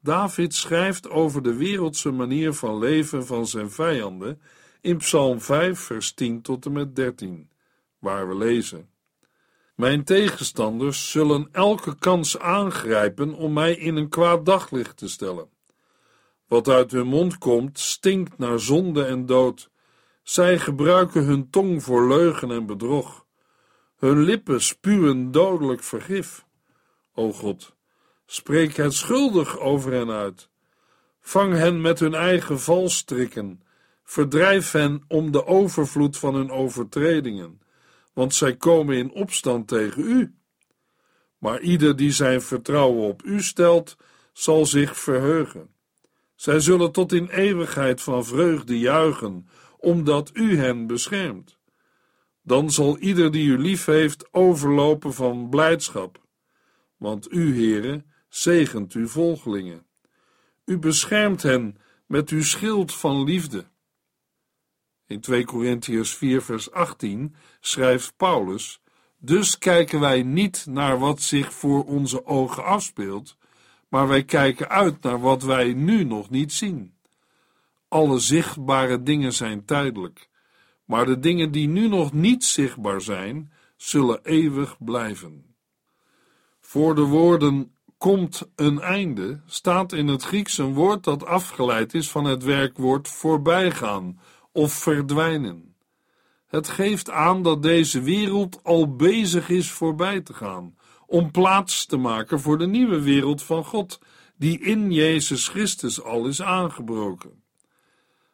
David 0.00 0.54
schrijft 0.54 1.10
over 1.10 1.42
de 1.42 1.54
wereldse 1.54 2.10
manier 2.10 2.52
van 2.52 2.78
leven 2.78 3.26
van 3.26 3.46
zijn 3.46 3.70
vijanden 3.70 4.40
in 4.80 4.96
Psalm 4.96 5.40
5, 5.40 5.78
vers 5.78 6.12
10 6.12 6.42
tot 6.42 6.66
en 6.66 6.72
met 6.72 6.96
13, 6.96 7.50
waar 7.98 8.28
we 8.28 8.36
lezen: 8.36 8.94
Mijn 9.76 10.04
tegenstanders 10.04 11.10
zullen 11.10 11.48
elke 11.52 11.98
kans 11.98 12.38
aangrijpen 12.38 13.34
om 13.34 13.52
mij 13.52 13.74
in 13.74 13.96
een 13.96 14.08
kwaad 14.08 14.46
daglicht 14.46 14.96
te 14.96 15.08
stellen. 15.08 15.48
Wat 16.48 16.68
uit 16.68 16.90
hun 16.90 17.06
mond 17.06 17.38
komt, 17.38 17.78
stinkt 17.78 18.38
naar 18.38 18.60
zonde 18.60 19.04
en 19.04 19.26
dood. 19.26 19.70
Zij 20.22 20.58
gebruiken 20.58 21.24
hun 21.24 21.50
tong 21.50 21.82
voor 21.82 22.08
leugen 22.08 22.50
en 22.50 22.66
bedrog. 22.66 23.26
Hun 23.96 24.18
lippen 24.18 24.60
spuwen 24.60 25.30
dodelijk 25.30 25.82
vergif. 25.82 26.44
O 27.14 27.32
God, 27.32 27.76
spreek 28.26 28.76
het 28.76 28.94
schuldig 28.94 29.58
over 29.58 29.92
hen 29.92 30.10
uit. 30.10 30.48
Vang 31.20 31.52
hen 31.52 31.80
met 31.80 32.00
hun 32.00 32.14
eigen 32.14 32.60
valstrikken. 32.60 33.62
Verdrijf 34.04 34.72
hen 34.72 35.04
om 35.08 35.30
de 35.30 35.46
overvloed 35.46 36.18
van 36.18 36.34
hun 36.34 36.50
overtredingen, 36.50 37.60
want 38.16 38.34
zij 38.34 38.56
komen 38.56 38.96
in 38.96 39.12
opstand 39.12 39.68
tegen 39.68 40.02
u. 40.02 40.34
Maar 41.38 41.60
ieder 41.60 41.96
die 41.96 42.10
zijn 42.10 42.42
vertrouwen 42.42 43.08
op 43.08 43.22
u 43.24 43.42
stelt, 43.42 43.96
zal 44.32 44.66
zich 44.66 44.98
verheugen. 44.98 45.68
Zij 46.34 46.60
zullen 46.60 46.92
tot 46.92 47.12
in 47.12 47.28
eeuwigheid 47.28 48.02
van 48.02 48.24
vreugde 48.24 48.78
juichen, 48.78 49.48
omdat 49.76 50.30
u 50.32 50.58
hen 50.58 50.86
beschermt. 50.86 51.58
Dan 52.42 52.70
zal 52.70 52.98
ieder 52.98 53.30
die 53.30 53.46
u 53.46 53.58
lief 53.58 53.84
heeft 53.84 54.32
overlopen 54.32 55.14
van 55.14 55.48
blijdschap, 55.48 56.20
want 56.96 57.32
u, 57.32 57.54
Heere, 57.54 58.04
zegent 58.28 58.92
uw 58.92 59.08
volgelingen. 59.08 59.86
U 60.64 60.78
beschermt 60.78 61.42
hen 61.42 61.76
met 62.06 62.30
uw 62.30 62.42
schild 62.42 62.94
van 62.94 63.24
liefde. 63.24 63.64
In 65.06 65.20
2 65.20 65.44
Korintiërs 65.44 66.14
4 66.14 66.42
vers 66.42 66.70
18 66.70 67.34
schrijft 67.60 68.16
Paulus, 68.16 68.80
dus 69.18 69.58
kijken 69.58 70.00
wij 70.00 70.22
niet 70.22 70.66
naar 70.68 70.98
wat 70.98 71.22
zich 71.22 71.52
voor 71.52 71.84
onze 71.84 72.26
ogen 72.26 72.64
afspeelt, 72.64 73.36
maar 73.88 74.08
wij 74.08 74.24
kijken 74.24 74.68
uit 74.68 75.02
naar 75.02 75.20
wat 75.20 75.42
wij 75.42 75.72
nu 75.72 76.04
nog 76.04 76.30
niet 76.30 76.52
zien. 76.52 76.94
Alle 77.88 78.18
zichtbare 78.18 79.02
dingen 79.02 79.32
zijn 79.32 79.64
tijdelijk, 79.64 80.28
maar 80.84 81.06
de 81.06 81.18
dingen 81.18 81.52
die 81.52 81.68
nu 81.68 81.88
nog 81.88 82.12
niet 82.12 82.44
zichtbaar 82.44 83.00
zijn, 83.00 83.52
zullen 83.76 84.20
eeuwig 84.22 84.76
blijven. 84.78 85.54
Voor 86.60 86.94
de 86.94 87.04
woorden 87.04 87.76
komt 87.98 88.50
een 88.54 88.80
einde 88.80 89.40
staat 89.46 89.92
in 89.92 90.08
het 90.08 90.22
Grieks 90.22 90.58
een 90.58 90.74
woord 90.74 91.04
dat 91.04 91.26
afgeleid 91.26 91.94
is 91.94 92.10
van 92.10 92.24
het 92.24 92.42
werkwoord 92.42 93.08
voorbijgaan 93.08 94.20
of 94.56 94.72
verdwijnen. 94.72 95.74
Het 96.46 96.68
geeft 96.68 97.10
aan 97.10 97.42
dat 97.42 97.62
deze 97.62 98.00
wereld 98.00 98.60
al 98.62 98.96
bezig 98.96 99.48
is 99.48 99.70
voorbij 99.70 100.20
te 100.20 100.34
gaan, 100.34 100.76
om 101.06 101.30
plaats 101.30 101.86
te 101.86 101.96
maken 101.96 102.40
voor 102.40 102.58
de 102.58 102.66
nieuwe 102.66 103.02
wereld 103.02 103.42
van 103.42 103.64
God, 103.64 104.00
die 104.36 104.60
in 104.60 104.92
Jezus 104.92 105.48
Christus 105.48 106.02
al 106.02 106.26
is 106.26 106.42
aangebroken. 106.42 107.42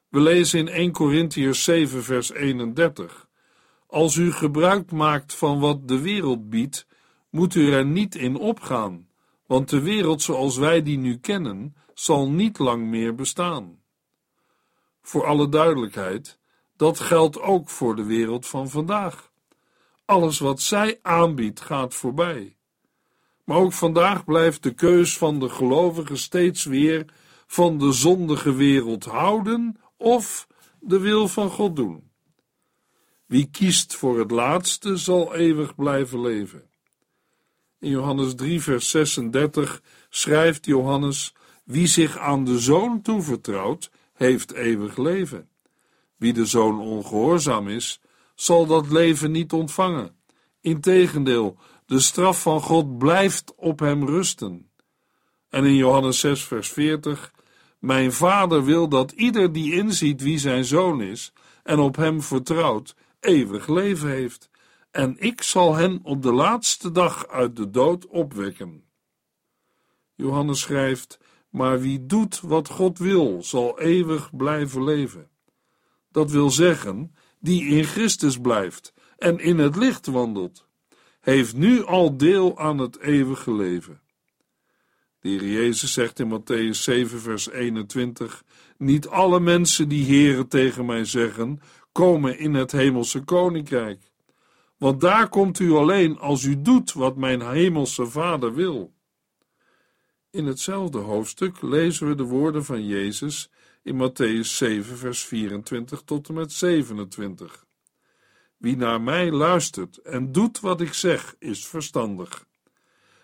We 0.08 0.20
lezen 0.20 0.58
in 0.58 0.68
1 0.68 0.92
Corinthiërs 0.92 1.64
7, 1.64 2.04
vers 2.04 2.32
31. 2.32 3.28
Als 3.86 4.16
u 4.16 4.32
gebruik 4.32 4.90
maakt 4.90 5.34
van 5.34 5.60
wat 5.60 5.88
de 5.88 6.00
wereld 6.00 6.50
biedt, 6.50 6.86
moet 7.30 7.54
u 7.54 7.72
er 7.72 7.86
niet 7.86 8.14
in 8.14 8.36
opgaan, 8.36 9.08
want 9.46 9.68
de 9.68 9.80
wereld 9.80 10.22
zoals 10.22 10.56
wij 10.56 10.82
die 10.82 10.98
nu 10.98 11.18
kennen, 11.18 11.74
zal 11.94 12.30
niet 12.30 12.58
lang 12.58 12.86
meer 12.86 13.14
bestaan. 13.14 13.81
Voor 15.02 15.26
alle 15.26 15.48
duidelijkheid, 15.48 16.38
dat 16.76 17.00
geldt 17.00 17.40
ook 17.40 17.70
voor 17.70 17.96
de 17.96 18.04
wereld 18.04 18.46
van 18.46 18.70
vandaag. 18.70 19.30
Alles 20.04 20.38
wat 20.38 20.60
zij 20.60 20.98
aanbiedt 21.02 21.60
gaat 21.60 21.94
voorbij. 21.94 22.56
Maar 23.44 23.56
ook 23.56 23.72
vandaag 23.72 24.24
blijft 24.24 24.62
de 24.62 24.74
keus 24.74 25.18
van 25.18 25.40
de 25.40 25.48
gelovigen 25.48 26.18
steeds 26.18 26.64
weer 26.64 27.04
van 27.46 27.78
de 27.78 27.92
zondige 27.92 28.54
wereld 28.54 29.04
houden 29.04 29.76
of 29.96 30.46
de 30.80 30.98
wil 30.98 31.28
van 31.28 31.50
God 31.50 31.76
doen. 31.76 32.10
Wie 33.26 33.48
kiest 33.50 33.94
voor 33.94 34.18
het 34.18 34.30
laatste 34.30 34.96
zal 34.96 35.34
eeuwig 35.34 35.74
blijven 35.74 36.20
leven. 36.20 36.70
In 37.78 37.90
Johannes 37.90 38.34
3, 38.34 38.62
vers 38.62 38.90
36 38.90 39.82
schrijft 40.08 40.66
Johannes: 40.66 41.34
Wie 41.64 41.86
zich 41.86 42.18
aan 42.18 42.44
de 42.44 42.58
zoon 42.58 43.02
toevertrouwt, 43.02 43.90
heeft 44.22 44.52
eeuwig 44.52 44.96
leven. 44.96 45.48
Wie 46.16 46.32
de 46.32 46.46
zoon 46.46 46.80
ongehoorzaam 46.80 47.68
is, 47.68 48.00
zal 48.34 48.66
dat 48.66 48.90
leven 48.90 49.30
niet 49.30 49.52
ontvangen. 49.52 50.16
Integendeel, 50.60 51.56
de 51.86 52.00
straf 52.00 52.42
van 52.42 52.60
God 52.60 52.98
blijft 52.98 53.54
op 53.56 53.78
hem 53.78 54.06
rusten. 54.06 54.70
En 55.48 55.64
in 55.64 55.76
Johannes 55.76 56.20
6, 56.20 56.44
vers 56.44 56.68
40: 56.68 57.32
Mijn 57.78 58.12
vader 58.12 58.64
wil 58.64 58.88
dat 58.88 59.10
ieder 59.10 59.52
die 59.52 59.72
inziet 59.72 60.22
wie 60.22 60.38
zijn 60.38 60.64
zoon 60.64 61.02
is 61.02 61.32
en 61.62 61.78
op 61.78 61.96
hem 61.96 62.22
vertrouwt, 62.22 62.94
eeuwig 63.20 63.68
leven 63.68 64.08
heeft 64.08 64.50
en 64.92 65.16
ik 65.18 65.42
zal 65.42 65.74
hen 65.74 66.00
op 66.02 66.22
de 66.22 66.32
laatste 66.32 66.90
dag 66.90 67.26
uit 67.26 67.56
de 67.56 67.70
dood 67.70 68.06
opwekken. 68.06 68.84
Johannes 70.14 70.60
schrijft: 70.60 71.18
Maar 71.52 71.80
wie 71.80 72.06
doet 72.06 72.40
wat 72.40 72.68
God 72.68 72.98
wil, 72.98 73.42
zal 73.42 73.80
eeuwig 73.80 74.36
blijven 74.36 74.84
leven. 74.84 75.28
Dat 76.10 76.30
wil 76.30 76.50
zeggen, 76.50 77.14
die 77.40 77.64
in 77.64 77.84
Christus 77.84 78.38
blijft 78.38 78.92
en 79.18 79.38
in 79.38 79.58
het 79.58 79.76
licht 79.76 80.06
wandelt, 80.06 80.66
heeft 81.20 81.56
nu 81.56 81.84
al 81.84 82.16
deel 82.16 82.58
aan 82.58 82.78
het 82.78 82.98
eeuwige 82.98 83.54
leven. 83.54 84.00
De 85.20 85.28
Heer 85.28 85.44
Jezus 85.44 85.92
zegt 85.92 86.18
in 86.18 86.40
Matthäus 86.40 86.78
7, 86.82 87.20
vers 87.20 87.50
21: 87.50 88.44
Niet 88.76 89.08
alle 89.08 89.40
mensen 89.40 89.88
die 89.88 90.04
heren 90.04 90.48
tegen 90.48 90.86
mij 90.86 91.04
zeggen, 91.04 91.60
komen 91.92 92.38
in 92.38 92.54
het 92.54 92.72
hemelse 92.72 93.20
koninkrijk. 93.20 94.10
Want 94.78 95.00
daar 95.00 95.28
komt 95.28 95.58
u 95.58 95.72
alleen 95.72 96.18
als 96.18 96.44
u 96.44 96.62
doet 96.62 96.92
wat 96.92 97.16
mijn 97.16 97.50
hemelse 97.50 98.06
Vader 98.06 98.54
wil. 98.54 98.91
In 100.32 100.46
hetzelfde 100.46 100.98
hoofdstuk 100.98 101.62
lezen 101.62 102.08
we 102.08 102.14
de 102.14 102.22
woorden 102.22 102.64
van 102.64 102.86
Jezus 102.86 103.50
in 103.82 103.96
Matthäus 103.96 104.56
7, 104.56 104.96
vers 104.96 105.24
24 105.24 106.02
tot 106.04 106.28
en 106.28 106.34
met 106.34 106.52
27. 106.52 107.66
Wie 108.56 108.76
naar 108.76 109.00
mij 109.00 109.30
luistert 109.30 109.96
en 109.96 110.32
doet 110.32 110.60
wat 110.60 110.80
ik 110.80 110.92
zeg, 110.92 111.34
is 111.38 111.66
verstandig. 111.66 112.46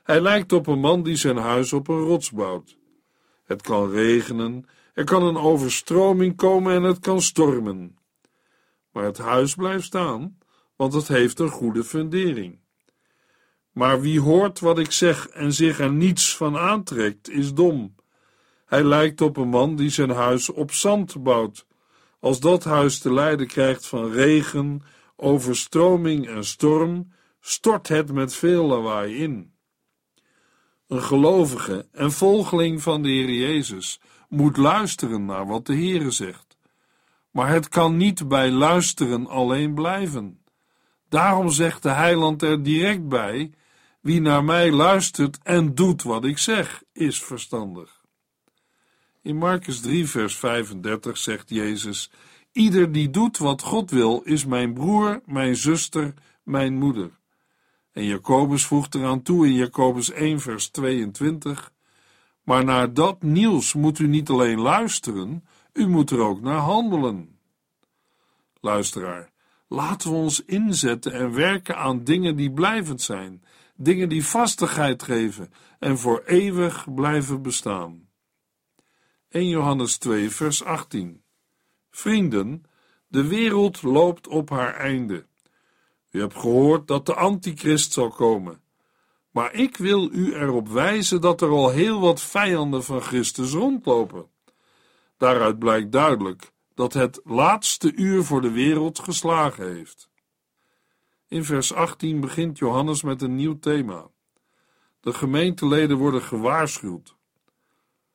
Hij 0.02 0.20
lijkt 0.20 0.52
op 0.52 0.66
een 0.66 0.80
man 0.80 1.02
die 1.02 1.16
zijn 1.16 1.36
huis 1.36 1.72
op 1.72 1.88
een 1.88 2.00
rots 2.00 2.30
bouwt. 2.30 2.76
Het 3.44 3.62
kan 3.62 3.90
regenen, 3.90 4.66
er 4.94 5.04
kan 5.04 5.22
een 5.22 5.38
overstroming 5.38 6.36
komen 6.36 6.74
en 6.74 6.82
het 6.82 6.98
kan 6.98 7.22
stormen. 7.22 7.98
Maar 8.92 9.04
het 9.04 9.18
huis 9.18 9.54
blijft 9.54 9.84
staan, 9.84 10.38
want 10.76 10.92
het 10.92 11.08
heeft 11.08 11.38
een 11.38 11.50
goede 11.50 11.84
fundering. 11.84 12.58
Maar 13.78 14.00
wie 14.00 14.20
hoort 14.20 14.60
wat 14.60 14.78
ik 14.78 14.92
zeg 14.92 15.28
en 15.28 15.52
zich 15.52 15.78
er 15.80 15.92
niets 15.92 16.36
van 16.36 16.56
aantrekt, 16.56 17.30
is 17.30 17.54
dom. 17.54 17.94
Hij 18.66 18.84
lijkt 18.84 19.20
op 19.20 19.36
een 19.36 19.48
man 19.48 19.76
die 19.76 19.90
zijn 19.90 20.10
huis 20.10 20.48
op 20.48 20.72
zand 20.72 21.22
bouwt. 21.22 21.66
Als 22.20 22.40
dat 22.40 22.64
huis 22.64 22.98
te 22.98 23.12
lijden 23.12 23.46
krijgt 23.46 23.86
van 23.86 24.10
regen, 24.10 24.82
overstroming 25.16 26.28
en 26.28 26.44
storm, 26.44 27.12
stort 27.40 27.88
het 27.88 28.12
met 28.12 28.34
veel 28.34 28.64
lawaai 28.66 29.16
in. 29.16 29.52
Een 30.86 31.02
gelovige 31.02 31.88
en 31.92 32.12
volgeling 32.12 32.82
van 32.82 33.02
de 33.02 33.08
Heer 33.08 33.30
Jezus 33.30 34.00
moet 34.28 34.56
luisteren 34.56 35.24
naar 35.24 35.46
wat 35.46 35.66
de 35.66 35.74
Heere 35.74 36.10
zegt. 36.10 36.56
Maar 37.30 37.48
het 37.48 37.68
kan 37.68 37.96
niet 37.96 38.28
bij 38.28 38.50
luisteren 38.50 39.26
alleen 39.26 39.74
blijven. 39.74 40.42
Daarom 41.08 41.50
zegt 41.50 41.82
de 41.82 41.90
heiland 41.90 42.42
er 42.42 42.62
direct 42.62 43.08
bij: 43.08 43.52
Wie 44.08 44.20
naar 44.20 44.44
mij 44.44 44.72
luistert 44.72 45.38
en 45.42 45.74
doet 45.74 46.02
wat 46.02 46.24
ik 46.24 46.38
zeg, 46.38 46.82
is 46.92 47.22
verstandig. 47.22 48.04
In 49.22 49.36
Marcus 49.36 49.80
3, 49.80 50.06
vers 50.06 50.36
35 50.36 51.18
zegt 51.18 51.50
Jezus: 51.50 52.10
Ieder 52.52 52.92
die 52.92 53.10
doet 53.10 53.38
wat 53.38 53.62
God 53.62 53.90
wil, 53.90 54.20
is 54.24 54.44
mijn 54.44 54.74
broer, 54.74 55.20
mijn 55.24 55.56
zuster, 55.56 56.14
mijn 56.42 56.74
moeder. 56.78 57.10
En 57.92 58.04
Jacobus 58.04 58.64
voegt 58.64 58.94
eraan 58.94 59.22
toe 59.22 59.46
in 59.46 59.54
Jacobus 59.54 60.10
1, 60.10 60.40
vers 60.40 60.68
22: 60.68 61.72
Maar 62.42 62.64
naar 62.64 62.94
dat 62.94 63.22
nieuws 63.22 63.72
moet 63.72 63.98
u 63.98 64.06
niet 64.06 64.28
alleen 64.28 64.60
luisteren, 64.60 65.44
u 65.72 65.88
moet 65.88 66.10
er 66.10 66.20
ook 66.20 66.40
naar 66.40 66.60
handelen. 66.60 67.38
Luisteraar, 68.60 69.30
laten 69.66 70.10
we 70.10 70.16
ons 70.16 70.44
inzetten 70.44 71.12
en 71.12 71.34
werken 71.34 71.76
aan 71.76 72.04
dingen 72.04 72.36
die 72.36 72.52
blijvend 72.52 73.00
zijn, 73.00 73.42
dingen 73.80 74.08
die 74.08 74.26
vastigheid 74.26 75.02
geven 75.02 75.52
en 75.78 75.98
voor 75.98 76.22
eeuwig 76.24 76.94
blijven 76.94 77.42
bestaan. 77.42 78.08
1 79.28 79.48
Johannes 79.48 79.98
2, 79.98 80.30
vers 80.30 80.64
18. 80.64 81.22
Vrienden, 81.90 82.64
de 83.08 83.26
wereld 83.26 83.82
loopt 83.82 84.28
op 84.28 84.50
haar 84.50 84.74
einde. 84.74 85.26
U 86.10 86.20
hebt 86.20 86.34
gehoord 86.34 86.88
dat 86.88 87.06
de 87.06 87.14
antichrist 87.14 87.92
zal 87.92 88.08
komen. 88.08 88.60
Maar 89.30 89.52
ik 89.52 89.76
wil 89.76 90.12
u 90.12 90.34
erop 90.34 90.68
wijzen 90.68 91.20
dat 91.20 91.40
er 91.40 91.48
al 91.48 91.70
heel 91.70 92.00
wat 92.00 92.20
vijanden 92.20 92.84
van 92.84 93.00
Christus 93.00 93.52
rondlopen. 93.52 94.30
Daaruit 95.16 95.58
blijkt 95.58 95.92
duidelijk 95.92 96.52
dat 96.74 96.92
het 96.92 97.20
laatste 97.24 97.92
uur 97.94 98.24
voor 98.24 98.40
de 98.40 98.50
wereld 98.50 98.98
geslagen 98.98 99.74
heeft. 99.74 100.10
In 101.28 101.44
vers 101.44 101.72
18 101.72 102.20
begint 102.20 102.58
Johannes 102.58 103.02
met 103.02 103.22
een 103.22 103.34
nieuw 103.34 103.58
thema. 103.58 104.10
De 105.00 105.12
gemeenteleden 105.12 105.96
worden 105.96 106.22
gewaarschuwd. 106.22 107.16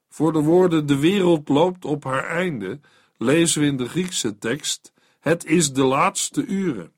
Voor 0.09 0.33
de 0.33 0.41
woorden 0.41 0.85
de 0.85 0.99
wereld 0.99 1.49
loopt 1.49 1.85
op 1.85 2.03
haar 2.03 2.27
einde 2.27 2.79
lezen 3.17 3.61
we 3.61 3.67
in 3.67 3.77
de 3.77 3.89
Griekse 3.89 4.37
tekst 4.37 4.93
het 5.23 5.45
is 5.45 5.73
de 5.73 5.83
laatste 5.83 6.45
uren. 6.45 6.91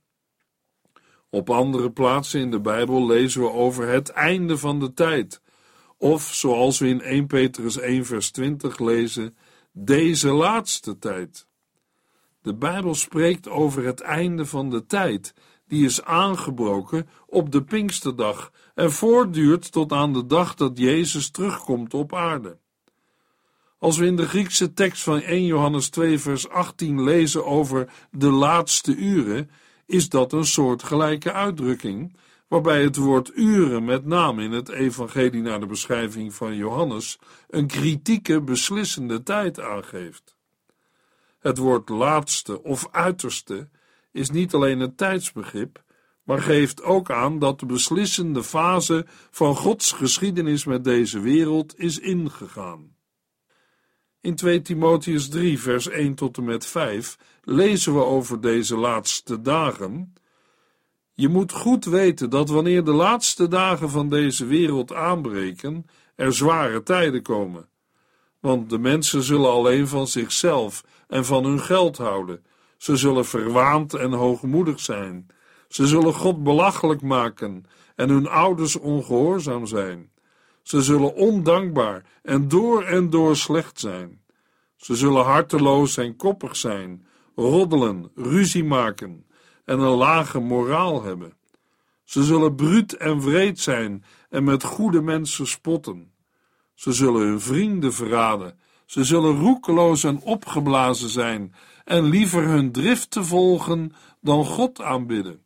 Op 1.30 1.50
andere 1.50 1.92
plaatsen 1.92 2.40
in 2.40 2.52
de 2.52 2.60
Bijbel 2.60 3.06
lezen 3.06 3.42
we 3.42 3.52
over 3.52 3.88
het 3.88 4.10
einde 4.10 4.58
van 4.58 4.80
de 4.80 4.94
tijd. 4.94 5.42
Of 5.98 6.34
zoals 6.34 6.80
we 6.80 6.88
in 6.88 7.02
1 7.02 7.28
Petrus 7.28 7.78
1 7.78 8.06
vers 8.06 8.32
20 8.32 8.80
lezen, 8.80 9.38
deze 9.72 10.32
laatste 10.32 10.98
tijd. 11.00 11.48
De 12.42 12.56
Bijbel 12.56 12.96
spreekt 12.96 13.50
over 13.50 13.86
het 13.86 14.02
einde 14.02 14.46
van 14.46 14.70
de 14.70 14.86
tijd, 14.86 15.34
die 15.68 15.86
is 15.86 16.04
aangebroken 16.04 17.08
op 17.26 17.52
de 17.52 17.64
Pinksterdag 17.64 18.52
en 18.76 18.92
voortduurt 18.92 19.72
tot 19.72 19.92
aan 19.92 20.14
de 20.14 20.26
dag 20.26 20.56
dat 20.56 20.78
Jezus 20.78 21.30
terugkomt 21.30 21.94
op 21.94 22.16
aarde. 22.16 22.58
Als 23.80 23.98
we 23.98 24.06
in 24.06 24.16
de 24.16 24.28
Griekse 24.28 24.74
tekst 24.74 25.04
van 25.04 25.22
1 25.22 25.46
Johannes 25.46 25.90
2 25.90 26.20
vers 26.20 26.50
18 26.50 27.04
lezen 27.04 27.46
over 27.46 27.90
de 28.12 28.30
laatste 28.32 28.96
uren, 28.96 29.50
is 29.86 30.10
dat 30.10 30.34
een 30.34 30.46
soortgelijke 30.46 31.32
uitdrukking, 31.32 32.18
waarbij 32.48 32.84
het 32.84 32.96
woord 32.96 33.32
uren 33.36 33.86
met 33.86 34.06
name 34.06 34.44
in 34.44 34.52
het 34.52 34.70
evangelie 34.70 35.42
naar 35.42 35.60
de 35.60 35.66
beschrijving 35.66 36.34
van 36.34 36.56
Johannes 36.56 37.20
een 37.50 37.68
kritieke, 37.68 38.42
beslissende 38.42 39.24
tijd 39.24 39.60
aangeeft. 39.60 40.36
Het 41.40 41.58
woord 41.58 41.90
laatste 41.90 42.64
of 42.64 42.88
uiterste 42.92 43.70
is 44.16 44.30
niet 44.30 44.54
alleen 44.54 44.80
een 44.80 44.96
tijdsbegrip, 44.96 45.84
maar 46.24 46.42
geeft 46.42 46.84
ook 46.84 47.12
aan 47.12 47.40
dat 47.40 47.60
de 47.60 47.66
beslissende 47.66 48.44
fase 48.44 49.06
van 49.32 49.56
Gods 49.56 49.92
geschiedenis 49.92 50.66
met 50.66 50.84
deze 50.84 51.20
wereld 51.20 51.80
is 51.80 52.00
ingegaan. 52.00 52.96
In 54.22 54.36
2 54.36 54.62
Timotheus 54.62 55.30
3, 55.30 55.60
vers 55.60 55.88
1 55.88 56.16
tot 56.16 56.38
en 56.38 56.44
met 56.44 56.66
5 56.66 57.18
lezen 57.44 57.94
we 57.94 58.04
over 58.04 58.42
deze 58.42 58.76
laatste 58.76 59.42
dagen. 59.42 60.14
Je 61.14 61.28
moet 61.28 61.52
goed 61.52 61.86
weten 61.86 62.30
dat 62.30 62.50
wanneer 62.50 62.84
de 62.84 62.94
laatste 62.94 63.48
dagen 63.48 63.90
van 63.90 64.10
deze 64.10 64.46
wereld 64.46 64.94
aanbreken, 64.94 65.86
er 66.16 66.34
zware 66.34 66.84
tijden 66.84 67.22
komen. 67.22 67.70
Want 68.40 68.70
de 68.70 68.80
mensen 68.80 69.24
zullen 69.24 69.50
alleen 69.50 69.88
van 69.88 70.08
zichzelf 70.08 70.84
en 71.08 71.26
van 71.26 71.46
hun 71.46 71.62
geld 71.62 71.98
houden. 71.98 72.44
Ze 72.86 72.96
zullen 72.96 73.26
verwaand 73.26 73.94
en 73.94 74.12
hoogmoedig 74.12 74.80
zijn. 74.80 75.28
Ze 75.68 75.88
zullen 75.88 76.14
God 76.14 76.44
belachelijk 76.44 77.02
maken 77.02 77.66
en 77.96 78.10
hun 78.10 78.28
ouders 78.28 78.76
ongehoorzaam 78.76 79.66
zijn. 79.66 80.10
Ze 80.62 80.82
zullen 80.82 81.16
ondankbaar 81.16 82.04
en 82.24 82.48
door 82.48 82.84
en 82.84 83.10
door 83.10 83.36
slecht 83.36 83.80
zijn. 83.80 84.22
Ze 84.76 84.96
zullen 84.96 85.24
harteloos 85.24 85.98
en 85.98 86.16
koppig 86.16 86.56
zijn, 86.56 87.06
roddelen, 87.36 88.12
ruzie 88.16 88.64
maken 88.64 89.26
en 89.66 89.80
een 89.80 89.98
lage 89.98 90.40
moraal 90.40 91.04
hebben. 91.04 91.34
Ze 92.04 92.24
zullen 92.24 92.56
bruut 92.56 92.94
en 92.94 93.20
wreed 93.20 93.60
zijn 93.60 94.04
en 94.30 94.44
met 94.44 94.64
goede 94.64 95.02
mensen 95.02 95.48
spotten. 95.48 96.12
Ze 96.74 96.92
zullen 96.92 97.22
hun 97.22 97.42
vrienden 97.42 97.94
verraden. 97.94 98.60
Ze 98.86 99.04
zullen 99.04 99.40
roekeloos 99.40 100.04
en 100.04 100.22
opgeblazen 100.22 101.10
zijn 101.10 101.54
en 101.86 102.04
liever 102.04 102.44
hun 102.44 102.72
driften 102.72 103.26
volgen 103.26 103.94
dan 104.22 104.46
God 104.46 104.82
aanbidden. 104.82 105.42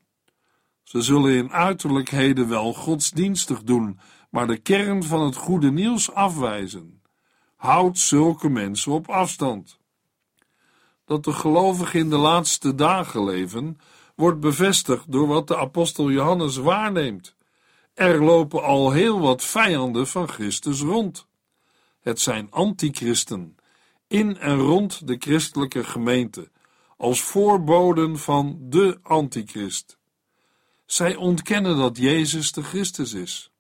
Ze 0.84 1.02
zullen 1.02 1.34
in 1.34 1.52
uiterlijkheden 1.52 2.50
wel 2.50 2.74
godsdienstig 2.74 3.64
doen, 3.64 4.00
maar 4.30 4.48
de 4.48 4.58
kern 4.58 5.04
van 5.04 5.22
het 5.22 5.36
goede 5.36 5.72
nieuws 5.72 6.12
afwijzen. 6.12 7.02
Houd 7.56 7.98
zulke 7.98 8.50
mensen 8.50 8.92
op 8.92 9.10
afstand. 9.10 9.80
Dat 11.06 11.24
de 11.24 11.34
gelovigen 11.34 12.00
in 12.00 12.10
de 12.10 12.18
laatste 12.18 12.76
dagen 12.76 13.24
leven, 13.24 13.78
wordt 14.16 14.40
bevestigd 14.40 15.12
door 15.12 15.28
wat 15.28 15.48
de 15.48 15.58
apostel 15.58 16.12
Johannes 16.12 16.58
waarneemt. 16.58 17.36
Er 17.94 18.24
lopen 18.24 18.64
al 18.64 18.92
heel 18.92 19.20
wat 19.20 19.44
vijanden 19.44 20.08
van 20.08 20.28
Christus 20.28 20.82
rond. 20.82 21.28
Het 22.00 22.20
zijn 22.20 22.52
antichristen, 22.52 23.56
in 24.10 24.38
en 24.38 24.58
rond 24.58 25.08
de 25.08 25.16
christelijke 25.20 25.84
gemeente, 25.84 26.52
als 26.98 27.22
voorboden 27.22 28.20
van 28.20 28.58
de 28.60 29.00
antichrist. 29.02 29.98
Zij 30.86 31.16
ontkennen 31.16 31.78
dat 31.78 31.98
Jezus 31.98 32.52
de 32.52 32.64
Christus 32.64 33.14
is. 33.14 33.52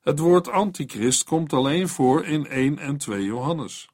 Het 0.00 0.18
woord 0.18 0.48
antichrist 0.48 1.24
komt 1.24 1.52
alleen 1.52 1.88
voor 1.88 2.24
in 2.24 2.46
1 2.46 2.78
en 2.78 2.96
2 2.96 3.24
Johannes. 3.24 3.88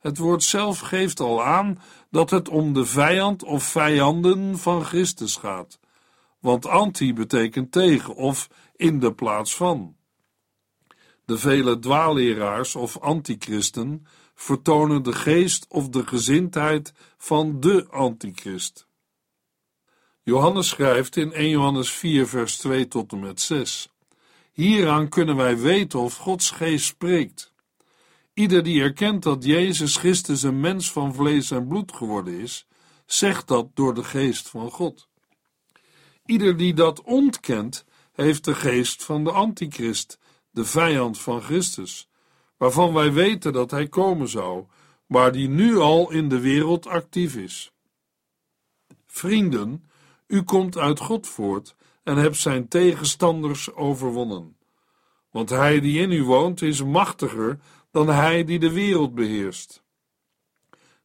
Het 0.00 0.18
woord 0.18 0.42
zelf 0.42 0.78
geeft 0.78 1.20
al 1.20 1.44
aan 1.44 1.82
dat 2.10 2.30
het 2.30 2.48
om 2.48 2.72
de 2.72 2.84
vijand 2.84 3.42
of 3.42 3.64
vijanden 3.64 4.58
van 4.58 4.84
Christus 4.84 5.36
gaat, 5.36 5.78
want 6.38 6.66
anti 6.66 7.14
betekent 7.14 7.72
tegen 7.72 8.14
of 8.14 8.48
in 8.76 9.00
de 9.00 9.12
plaats 9.12 9.56
van. 9.56 9.96
De 11.24 11.38
vele 11.38 11.78
dwaalleraars 11.78 12.76
of 12.76 12.98
antichristen 12.98 14.06
vertonen 14.40 15.02
de 15.02 15.12
geest 15.12 15.66
of 15.68 15.88
de 15.88 16.06
gezindheid 16.06 16.92
van 17.18 17.60
de 17.60 17.86
antichrist. 17.90 18.86
Johannes 20.22 20.68
schrijft 20.68 21.16
in 21.16 21.32
1 21.32 21.48
Johannes 21.48 21.90
4, 21.90 22.26
vers 22.28 22.56
2 22.56 22.88
tot 22.88 23.12
en 23.12 23.20
met 23.20 23.40
6. 23.40 23.88
Hieraan 24.52 25.08
kunnen 25.08 25.36
wij 25.36 25.58
weten 25.58 25.98
of 25.98 26.16
Gods 26.16 26.50
geest 26.50 26.86
spreekt. 26.86 27.52
Ieder 28.34 28.62
die 28.62 28.82
erkent 28.82 29.22
dat 29.22 29.44
Jezus 29.44 29.96
Christus 29.96 30.42
een 30.42 30.60
mens 30.60 30.92
van 30.92 31.14
vlees 31.14 31.50
en 31.50 31.68
bloed 31.68 31.92
geworden 31.92 32.40
is, 32.40 32.66
zegt 33.06 33.48
dat 33.48 33.68
door 33.74 33.94
de 33.94 34.04
geest 34.04 34.48
van 34.48 34.70
God. 34.70 35.08
Ieder 36.26 36.56
die 36.56 36.74
dat 36.74 37.02
ontkent, 37.02 37.84
heeft 38.12 38.44
de 38.44 38.54
geest 38.54 39.04
van 39.04 39.24
de 39.24 39.30
antichrist, 39.30 40.18
de 40.50 40.64
vijand 40.64 41.18
van 41.20 41.42
Christus, 41.42 42.09
waarvan 42.60 42.92
wij 42.92 43.12
weten 43.12 43.52
dat 43.52 43.70
hij 43.70 43.88
komen 43.88 44.28
zou, 44.28 44.64
maar 45.06 45.32
die 45.32 45.48
nu 45.48 45.76
al 45.76 46.10
in 46.10 46.28
de 46.28 46.40
wereld 46.40 46.86
actief 46.86 47.36
is. 47.36 47.72
Vrienden, 49.06 49.90
u 50.26 50.42
komt 50.42 50.78
uit 50.78 50.98
God 50.98 51.26
voort 51.26 51.74
en 52.02 52.16
hebt 52.16 52.36
zijn 52.36 52.68
tegenstanders 52.68 53.74
overwonnen. 53.74 54.56
Want 55.30 55.50
hij 55.50 55.80
die 55.80 56.00
in 56.00 56.12
u 56.12 56.24
woont 56.24 56.62
is 56.62 56.84
machtiger 56.84 57.58
dan 57.90 58.08
hij 58.08 58.44
die 58.44 58.58
de 58.58 58.72
wereld 58.72 59.14
beheerst. 59.14 59.82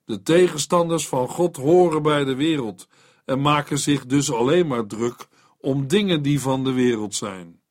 De 0.05 0.21
tegenstanders 0.21 1.07
van 1.07 1.27
God 1.27 1.55
horen 1.55 2.01
bij 2.01 2.23
de 2.23 2.35
wereld 2.35 2.87
en 3.25 3.41
maken 3.41 3.79
zich 3.79 4.05
dus 4.05 4.31
alleen 4.31 4.67
maar 4.67 4.87
druk 4.87 5.27
om 5.57 5.87
dingen 5.87 6.21
die 6.21 6.41
van 6.41 6.63
de 6.63 6.71
wereld 6.71 7.15
zijn. 7.15 7.61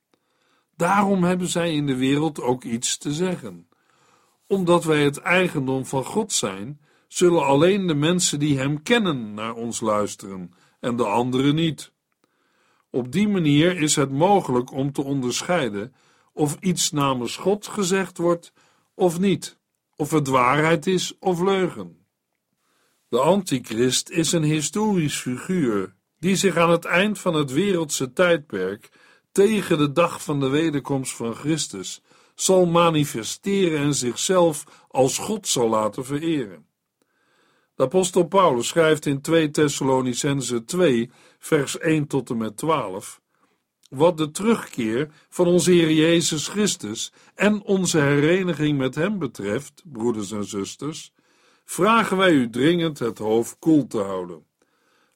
Daarom 0.77 1.25
hebben 1.25 1.49
zij 1.49 1.75
in 1.75 1.87
de 1.87 1.97
wereld 1.97 2.40
ook 2.40 2.64
iets 2.64 2.99
te 2.99 3.12
zeggen. 3.12 3.68
Omdat 4.46 4.85
wij 4.85 5.04
het 5.04 5.18
eigendom 5.18 5.87
van 5.87 6.04
God 6.04 6.33
zijn, 6.33 6.80
zullen 7.09 7.44
alleen 7.44 7.87
de 7.87 7.94
mensen 7.94 8.38
die 8.38 8.59
Hem 8.59 8.83
kennen 8.83 9.35
naar 9.35 9.54
ons 9.54 9.80
luisteren 9.80 10.52
en 10.80 10.96
de 10.96 11.04
anderen 11.04 11.54
niet. 11.54 11.92
Op 12.90 13.12
die 13.12 13.28
manier 13.28 13.76
is 13.76 13.96
het 13.96 14.11
mogelijk 14.11 14.72
om 14.72 14.92
te 14.92 15.02
onderscheiden 15.02 15.94
of 16.33 16.57
iets 16.61 16.90
namens 16.90 17.37
God 17.37 17.66
gezegd 17.66 18.18
wordt 18.18 18.52
of 18.94 19.18
niet, 19.18 19.59
of 19.96 20.11
het 20.11 20.28
waarheid 20.28 20.87
is 20.87 21.18
of 21.18 21.40
leugen. 21.40 22.07
De 23.09 23.20
antichrist 23.20 24.09
is 24.11 24.33
een 24.33 24.42
historisch 24.42 25.20
figuur 25.20 25.94
die 26.18 26.37
zich 26.37 26.57
aan 26.57 26.70
het 26.70 26.85
eind 26.85 27.18
van 27.18 27.35
het 27.35 27.52
wereldse 27.52 28.12
tijdperk 28.12 28.88
tegen 29.33 29.78
de 29.78 29.92
dag 29.92 30.22
van 30.22 30.40
de 30.40 30.48
wederkomst 30.48 31.12
van 31.12 31.35
Christus 31.35 32.02
zal 32.35 32.66
manifesteren 32.66 33.79
en 33.79 33.94
zichzelf 33.94 34.64
als 34.88 35.18
God 35.18 35.49
zal 35.49 35.68
laten 35.68 36.05
vereren. 36.05 36.66
De 37.75 37.83
apostel 37.83 38.25
Paulus 38.25 38.68
schrijft 38.68 39.07
in 39.07 39.20
2 39.20 39.51
Thessalonicense 39.51 40.64
2, 40.64 41.11
vers 41.38 41.79
1 41.79 42.07
tot 42.07 42.31
en 42.31 42.37
met 42.37 42.57
12: 42.57 43.20
Wat 43.88 44.16
de 44.16 44.31
terugkeer 44.31 45.11
van 45.29 45.47
onze 45.47 45.70
Heer 45.70 45.92
Jezus 45.92 46.49
Christus 46.49 47.12
en 47.35 47.62
onze 47.62 47.99
hereniging 47.99 48.79
met 48.79 48.94
Hem 48.94 49.18
betreft, 49.18 49.83
broeders 49.85 50.31
en 50.31 50.44
zusters, 50.44 51.12
vragen 51.64 52.16
wij 52.16 52.33
u 52.33 52.51
dringend 52.51 52.99
het 52.99 53.18
hoofd 53.18 53.57
koel 53.59 53.87
te 53.87 53.99
houden. 53.99 54.47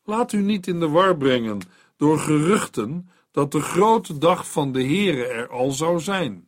Laat 0.04 0.32
u 0.32 0.42
niet 0.42 0.66
in 0.66 0.80
de 0.80 0.88
war 0.88 1.16
brengen 1.16 1.58
door 1.96 2.18
geruchten 2.18 3.10
dat 3.30 3.52
de 3.52 3.60
grote 3.60 4.18
dag 4.18 4.50
van 4.50 4.72
de 4.72 4.82
Heere 4.82 5.26
er 5.26 5.48
al 5.48 5.70
zou 5.70 6.00
zijn. 6.00 6.47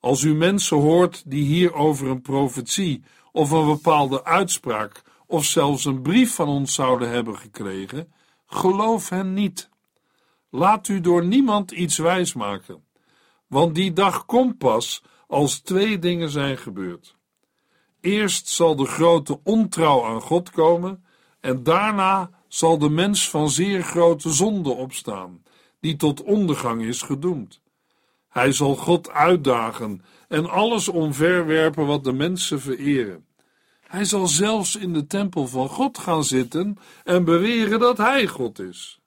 Als 0.00 0.22
u 0.22 0.34
mensen 0.34 0.76
hoort 0.76 1.22
die 1.30 1.44
hier 1.44 1.74
over 1.74 2.08
een 2.08 2.22
profetie 2.22 3.02
of 3.32 3.50
een 3.50 3.66
bepaalde 3.66 4.24
uitspraak 4.24 5.02
of 5.26 5.44
zelfs 5.44 5.84
een 5.84 6.02
brief 6.02 6.34
van 6.34 6.48
ons 6.48 6.74
zouden 6.74 7.10
hebben 7.10 7.38
gekregen, 7.38 8.12
geloof 8.46 9.08
hen 9.08 9.34
niet. 9.34 9.68
Laat 10.50 10.88
u 10.88 11.00
door 11.00 11.24
niemand 11.24 11.70
iets 11.70 11.98
wijsmaken, 11.98 12.84
want 13.46 13.74
die 13.74 13.92
dag 13.92 14.26
komt 14.26 14.58
pas 14.58 15.02
als 15.26 15.58
twee 15.58 15.98
dingen 15.98 16.30
zijn 16.30 16.58
gebeurd. 16.58 17.16
Eerst 18.00 18.48
zal 18.48 18.76
de 18.76 18.86
grote 18.86 19.40
ontrouw 19.42 20.04
aan 20.04 20.20
God 20.20 20.50
komen, 20.50 21.04
en 21.40 21.62
daarna 21.62 22.30
zal 22.48 22.78
de 22.78 22.88
mens 22.88 23.30
van 23.30 23.50
zeer 23.50 23.82
grote 23.82 24.32
zonde 24.32 24.70
opstaan, 24.70 25.42
die 25.80 25.96
tot 25.96 26.22
ondergang 26.22 26.82
is 26.82 27.02
gedoemd. 27.02 27.60
Hij 28.28 28.52
zal 28.52 28.76
God 28.76 29.10
uitdagen 29.10 30.02
en 30.28 30.50
alles 30.50 30.88
omverwerpen 30.88 31.86
wat 31.86 32.04
de 32.04 32.12
mensen 32.12 32.60
vereren. 32.60 33.26
Hij 33.80 34.04
zal 34.04 34.26
zelfs 34.26 34.76
in 34.76 34.92
de 34.92 35.06
tempel 35.06 35.46
van 35.46 35.68
God 35.68 35.98
gaan 35.98 36.24
zitten 36.24 36.76
en 37.04 37.24
beweren 37.24 37.78
dat 37.78 37.98
hij 37.98 38.26
God 38.26 38.58
is. 38.58 39.00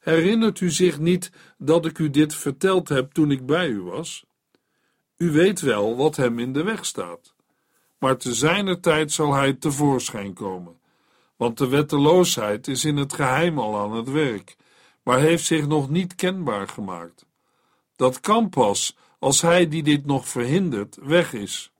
Herinnert 0.00 0.60
u 0.60 0.70
zich 0.70 0.98
niet 0.98 1.32
dat 1.58 1.86
ik 1.86 1.98
u 1.98 2.10
dit 2.10 2.34
verteld 2.34 2.88
heb 2.88 3.12
toen 3.12 3.30
ik 3.30 3.46
bij 3.46 3.68
u 3.68 3.82
was? 3.82 4.24
U 5.16 5.30
weet 5.30 5.60
wel 5.60 5.96
wat 5.96 6.16
hem 6.16 6.38
in 6.38 6.52
de 6.52 6.62
weg 6.62 6.84
staat. 6.84 7.34
Maar 7.98 8.16
te 8.16 8.34
zijner 8.34 8.80
tijd 8.80 9.12
zal 9.12 9.34
hij 9.34 9.52
tevoorschijn 9.52 10.32
komen. 10.32 10.78
Want 11.36 11.58
de 11.58 11.68
wetteloosheid 11.68 12.68
is 12.68 12.84
in 12.84 12.96
het 12.96 13.12
geheim 13.12 13.58
al 13.58 13.78
aan 13.78 13.92
het 13.92 14.10
werk, 14.10 14.56
maar 15.02 15.18
heeft 15.18 15.44
zich 15.44 15.66
nog 15.66 15.90
niet 15.90 16.14
kenbaar 16.14 16.68
gemaakt. 16.68 17.26
Dat 18.00 18.20
kan 18.20 18.48
pas 18.48 18.96
als 19.18 19.40
hij 19.40 19.68
die 19.68 19.82
dit 19.82 20.06
nog 20.06 20.28
verhindert 20.28 20.98
weg 21.02 21.32
is 21.32 21.72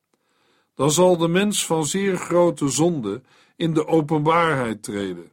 dan 0.81 0.91
zal 0.91 1.17
de 1.17 1.29
mens 1.29 1.67
van 1.67 1.87
zeer 1.87 2.17
grote 2.17 2.69
zonde 2.69 3.23
in 3.57 3.75
de 3.75 3.87
openbaarheid 3.87 4.83
treden. 4.83 5.33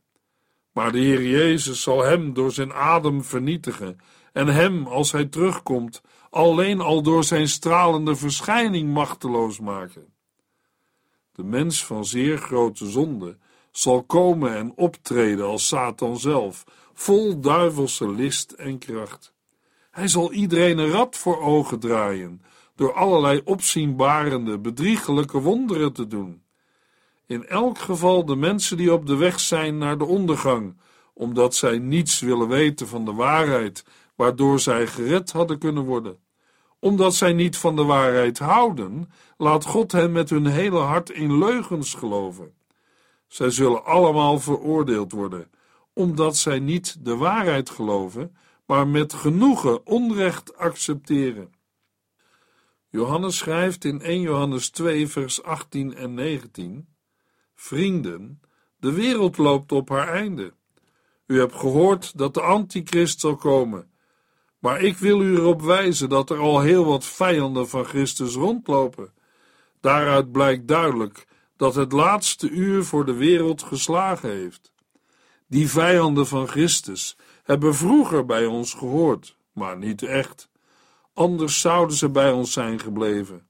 Maar 0.72 0.92
de 0.92 1.00
Heer 1.00 1.24
Jezus 1.24 1.82
zal 1.82 2.04
hem 2.04 2.34
door 2.34 2.52
zijn 2.52 2.74
adem 2.74 3.24
vernietigen 3.24 3.98
en 4.34 4.48
hem, 4.48 4.88
als 4.88 5.12
hij 5.12 5.26
terugkomt, 5.26 6.02
alleen 6.30 6.82
al 6.82 7.02
door 7.02 7.24
zijn 7.24 7.48
stralende 7.48 8.16
verschijning 8.16 8.94
machteloos 8.94 9.60
maken. 9.60 10.14
De 11.32 11.44
mens 11.44 11.86
van 11.86 12.06
zeer 12.06 12.38
grote 12.38 12.90
zonde 12.90 13.38
zal 13.72 14.04
komen 14.04 14.56
en 14.56 14.74
optreden 14.76 15.46
als 15.46 15.68
Satan 15.68 16.18
zelf, 16.20 16.64
vol 16.94 17.40
duivelse 17.40 18.10
list 18.10 18.52
en 18.52 18.78
kracht. 18.78 19.36
Hij 19.98 20.08
zal 20.08 20.32
iedereen 20.32 20.78
een 20.78 20.90
rad 20.90 21.16
voor 21.16 21.42
ogen 21.42 21.80
draaien, 21.80 22.42
door 22.76 22.94
allerlei 22.94 23.42
opzienbarende, 23.44 24.60
bedriegelijke 24.60 25.40
wonderen 25.40 25.94
te 25.94 26.08
doen. 26.08 26.42
In 27.26 27.48
elk 27.48 27.78
geval 27.78 28.26
de 28.26 28.36
mensen 28.36 28.78
die 28.78 28.94
op 28.94 29.06
de 29.06 29.16
weg 29.16 29.40
zijn 29.40 29.78
naar 29.78 29.98
de 29.98 30.06
ondergang, 30.06 30.78
omdat 31.14 31.56
zij 31.56 31.78
niets 31.80 32.20
willen 32.20 32.48
weten 32.48 32.88
van 32.88 33.06
de 33.06 33.14
waarheid, 33.14 33.86
waardoor 34.16 34.60
zij 34.60 34.88
gered 34.88 35.32
hadden 35.32 35.58
kunnen 35.58 35.84
worden. 35.84 36.18
Omdat 36.80 37.16
zij 37.16 37.34
niet 37.34 37.58
van 37.58 37.76
de 37.76 37.84
waarheid 37.84 38.40
houden, 38.40 39.12
laat 39.38 39.66
God 39.66 39.92
hen 39.92 40.12
met 40.12 40.30
hun 40.30 40.46
hele 40.46 40.80
hart 40.80 41.10
in 41.10 41.38
leugens 41.38 41.94
geloven. 41.94 42.54
Zij 43.28 43.50
zullen 43.50 43.86
allemaal 43.86 44.40
veroordeeld 44.40 45.12
worden, 45.12 45.52
omdat 45.94 46.38
zij 46.38 46.60
niet 46.60 47.06
de 47.06 47.16
waarheid 47.16 47.70
geloven, 47.70 48.36
maar 48.68 48.88
met 48.88 49.14
genoegen 49.14 49.86
onrecht 49.86 50.58
accepteren. 50.58 51.54
Johannes 52.90 53.38
schrijft 53.38 53.84
in 53.84 54.02
1 54.02 54.22
Johannes 54.22 54.70
2, 54.70 55.08
vers 55.08 55.44
18 55.44 55.96
en 55.96 56.14
19: 56.14 56.88
Vrienden, 57.56 58.42
de 58.78 58.92
wereld 58.92 59.38
loopt 59.38 59.72
op 59.72 59.90
haar 59.90 60.08
einde. 60.08 60.54
U 61.26 61.40
hebt 61.40 61.56
gehoord 61.56 62.18
dat 62.18 62.34
de 62.34 62.42
antichrist 62.42 63.20
zal 63.20 63.36
komen. 63.36 63.92
Maar 64.60 64.82
ik 64.82 64.98
wil 64.98 65.22
u 65.22 65.36
erop 65.36 65.62
wijzen 65.62 66.10
dat 66.10 66.30
er 66.30 66.38
al 66.38 66.62
heel 66.62 66.86
wat 66.86 67.06
vijanden 67.06 67.70
van 67.70 67.86
Christus 67.86 68.34
rondlopen. 68.34 69.14
Daaruit 69.82 70.32
blijkt 70.32 70.68
duidelijk 70.68 71.28
dat 71.58 71.76
het 71.76 71.92
laatste 71.92 72.50
uur 72.50 72.84
voor 72.84 73.06
de 73.06 73.14
wereld 73.14 73.64
geslagen 73.64 74.30
heeft. 74.30 74.72
Die 75.48 75.70
vijanden 75.70 76.28
van 76.28 76.48
Christus 76.48 77.18
hebben 77.48 77.76
vroeger 77.76 78.26
bij 78.26 78.46
ons 78.46 78.74
gehoord, 78.74 79.38
maar 79.52 79.78
niet 79.78 80.04
echt 80.04 80.50
anders 81.14 81.62
zouden 81.62 81.96
ze 81.96 82.10
bij 82.10 82.32
ons 82.32 82.52
zijn 82.52 82.80
gebleven. 82.80 83.48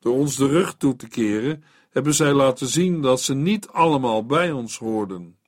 Door 0.00 0.14
ons 0.14 0.36
de 0.36 0.46
rug 0.46 0.74
toe 0.74 0.96
te 0.96 1.08
keren, 1.08 1.64
hebben 1.90 2.14
zij 2.14 2.32
laten 2.32 2.66
zien 2.66 3.02
dat 3.02 3.20
ze 3.20 3.34
niet 3.34 3.68
allemaal 3.68 4.26
bij 4.26 4.52
ons 4.52 4.78
hoorden. 4.78 5.38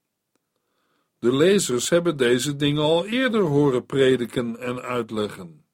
De 1.18 1.36
lezers 1.36 1.88
hebben 1.88 2.16
deze 2.16 2.56
dingen 2.56 2.82
al 2.82 3.06
eerder 3.06 3.42
horen 3.42 3.86
prediken 3.86 4.60
en 4.60 4.82
uitleggen. 4.82 5.64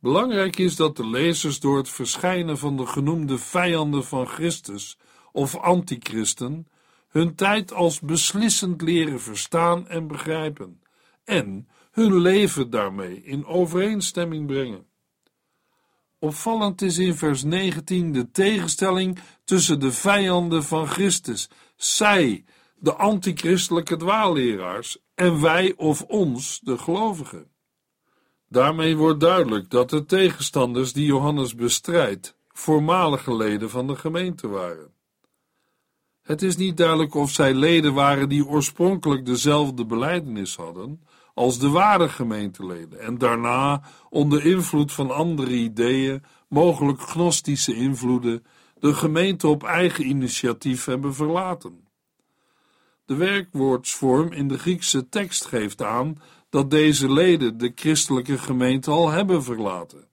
Belangrijk 0.00 0.58
is 0.58 0.76
dat 0.76 0.96
de 0.96 1.06
lezers 1.06 1.60
door 1.60 1.76
het 1.76 1.88
verschijnen 1.88 2.58
van 2.58 2.76
de 2.76 2.86
genoemde 2.86 3.38
vijanden 3.38 4.04
van 4.04 4.26
Christus 4.26 4.98
of 5.32 5.56
antichristen 5.56 6.66
hun 7.08 7.34
tijd 7.34 7.72
als 7.72 8.00
beslissend 8.00 8.82
leren 8.82 9.20
verstaan 9.20 9.88
en 9.88 10.06
begrijpen 10.06 10.80
en 11.28 11.68
hun 11.90 12.18
leven 12.18 12.70
daarmee 12.70 13.22
in 13.22 13.46
overeenstemming 13.46 14.46
brengen. 14.46 14.86
Opvallend 16.18 16.82
is 16.82 16.98
in 16.98 17.14
vers 17.14 17.42
19 17.42 18.12
de 18.12 18.30
tegenstelling 18.30 19.18
tussen 19.44 19.80
de 19.80 19.92
vijanden 19.92 20.64
van 20.64 20.86
Christus, 20.86 21.50
zij, 21.76 22.44
de 22.78 22.94
antichristelijke 22.94 23.96
dwaalleraars, 23.96 24.98
en 25.14 25.40
wij 25.40 25.74
of 25.76 26.02
ons, 26.02 26.60
de 26.62 26.78
gelovigen. 26.78 27.50
Daarmee 28.48 28.96
wordt 28.96 29.20
duidelijk 29.20 29.70
dat 29.70 29.90
de 29.90 30.04
tegenstanders 30.04 30.92
die 30.92 31.06
Johannes 31.06 31.54
bestrijdt, 31.54 32.36
voormalige 32.48 33.36
leden 33.36 33.70
van 33.70 33.86
de 33.86 33.96
gemeente 33.96 34.48
waren. 34.48 34.92
Het 36.22 36.42
is 36.42 36.56
niet 36.56 36.76
duidelijk 36.76 37.14
of 37.14 37.30
zij 37.30 37.54
leden 37.54 37.94
waren 37.94 38.28
die 38.28 38.46
oorspronkelijk 38.46 39.26
dezelfde 39.26 39.84
beleidenis 39.86 40.56
hadden 40.56 41.00
als 41.38 41.58
de 41.58 41.68
ware 41.68 42.08
gemeenteleden 42.08 43.00
en 43.00 43.18
daarna 43.18 43.82
onder 44.10 44.46
invloed 44.46 44.92
van 44.92 45.10
andere 45.10 45.52
ideeën, 45.52 46.22
mogelijk 46.48 47.00
gnostische 47.00 47.74
invloeden, 47.74 48.44
de 48.78 48.94
gemeente 48.94 49.48
op 49.48 49.64
eigen 49.64 50.06
initiatief 50.06 50.84
hebben 50.84 51.14
verlaten. 51.14 51.86
De 53.04 53.14
werkwoordsvorm 53.14 54.32
in 54.32 54.48
de 54.48 54.58
Griekse 54.58 55.08
tekst 55.08 55.44
geeft 55.44 55.82
aan 55.82 56.22
dat 56.50 56.70
deze 56.70 57.12
leden 57.12 57.58
de 57.58 57.72
christelijke 57.74 58.38
gemeente 58.38 58.90
al 58.90 59.10
hebben 59.10 59.42
verlaten. 59.42 60.08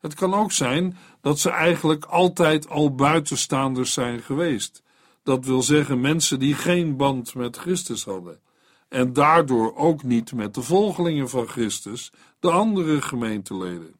Het 0.00 0.14
kan 0.14 0.34
ook 0.34 0.52
zijn 0.52 0.96
dat 1.20 1.38
ze 1.38 1.50
eigenlijk 1.50 2.04
altijd 2.04 2.68
al 2.68 2.94
buitenstaanders 2.94 3.92
zijn 3.92 4.20
geweest. 4.20 4.82
Dat 5.22 5.44
wil 5.44 5.62
zeggen 5.62 6.00
mensen 6.00 6.38
die 6.38 6.54
geen 6.54 6.96
band 6.96 7.34
met 7.34 7.56
Christus 7.56 8.04
hadden 8.04 8.40
en 8.88 9.12
daardoor 9.12 9.76
ook 9.76 10.02
niet 10.02 10.32
met 10.32 10.54
de 10.54 10.62
volgelingen 10.62 11.28
van 11.28 11.46
Christus, 11.46 12.12
de 12.40 12.50
andere 12.50 13.02
gemeenteleden. 13.02 13.96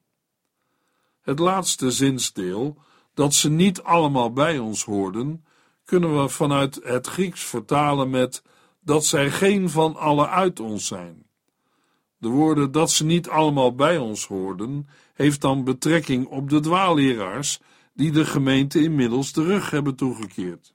Het 1.20 1.38
laatste 1.38 1.90
zinsdeel, 1.90 2.77
dat 3.14 3.35
ze 3.35 3.51
niet 3.51 3.83
allemaal 3.83 4.33
bij 4.33 4.59
ons 4.59 4.85
hoorden, 4.85 5.44
kunnen 5.85 6.22
we 6.22 6.29
vanuit 6.29 6.81
het 6.83 7.07
Grieks 7.07 7.44
vertalen 7.44 8.11
met 8.11 8.42
dat 8.81 9.05
zij 9.05 9.31
geen 9.31 9.70
van 9.70 9.96
alle 9.96 10.29
uit 10.29 10.61
ons 10.61 10.87
zijn. 10.87 11.27
De 12.18 12.29
woorden 12.29 12.72
dat 12.72 12.90
ze 12.90 13.05
niet 13.05 13.29
allemaal 13.29 13.74
bij 13.74 13.98
ons 13.98 14.27
hoorden, 14.27 14.88
heeft 15.14 15.40
dan 15.40 15.64
betrekking 15.64 16.27
op 16.27 16.51
de 16.51 16.61
dwaalleraars 16.61 17.61
die 17.94 18.12
de 18.12 18.24
gemeente 18.24 18.83
inmiddels 18.83 19.33
de 19.33 19.42
rug 19.42 19.70
hebben 19.70 19.94
toegekeerd. 19.94 20.74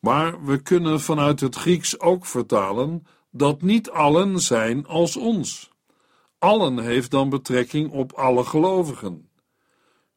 Maar 0.00 0.44
we 0.44 0.62
kunnen 0.62 1.00
vanuit 1.00 1.40
het 1.40 1.54
Grieks 1.54 2.00
ook 2.00 2.26
vertalen 2.26 3.06
dat 3.36 3.62
niet 3.62 3.90
allen 3.90 4.40
zijn 4.40 4.86
als 4.86 5.16
ons. 5.16 5.70
Allen 6.38 6.78
heeft 6.78 7.10
dan 7.10 7.28
betrekking 7.28 7.90
op 7.90 8.12
alle 8.12 8.44
gelovigen. 8.44 9.28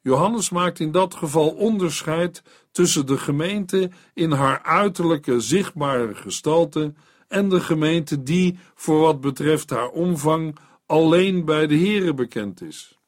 Johannes 0.02 0.50
maakt 0.50 0.80
in 0.80 0.92
dat 0.92 1.16
geval 1.16 1.50
onderscheid 1.50 2.44
tussen 2.72 3.06
de 3.06 3.18
gemeente 3.18 3.90
in 4.14 4.32
haar 4.32 4.62
uiterlijke 4.62 5.40
zichtbare 5.40 6.16
gestalte 6.16 6.94
en 7.28 7.50
de 7.50 7.60
gemeente 7.60 8.24
die, 8.24 8.60
voor 8.76 9.00
wat 9.00 9.22
betreft 9.22 9.70
haar 9.70 9.90
omvang, 9.90 10.58
alleen 10.86 11.46
bij 11.46 11.68
de 11.68 11.78
Here 11.78 12.14
bekend 12.14 12.62
is. 12.62 13.00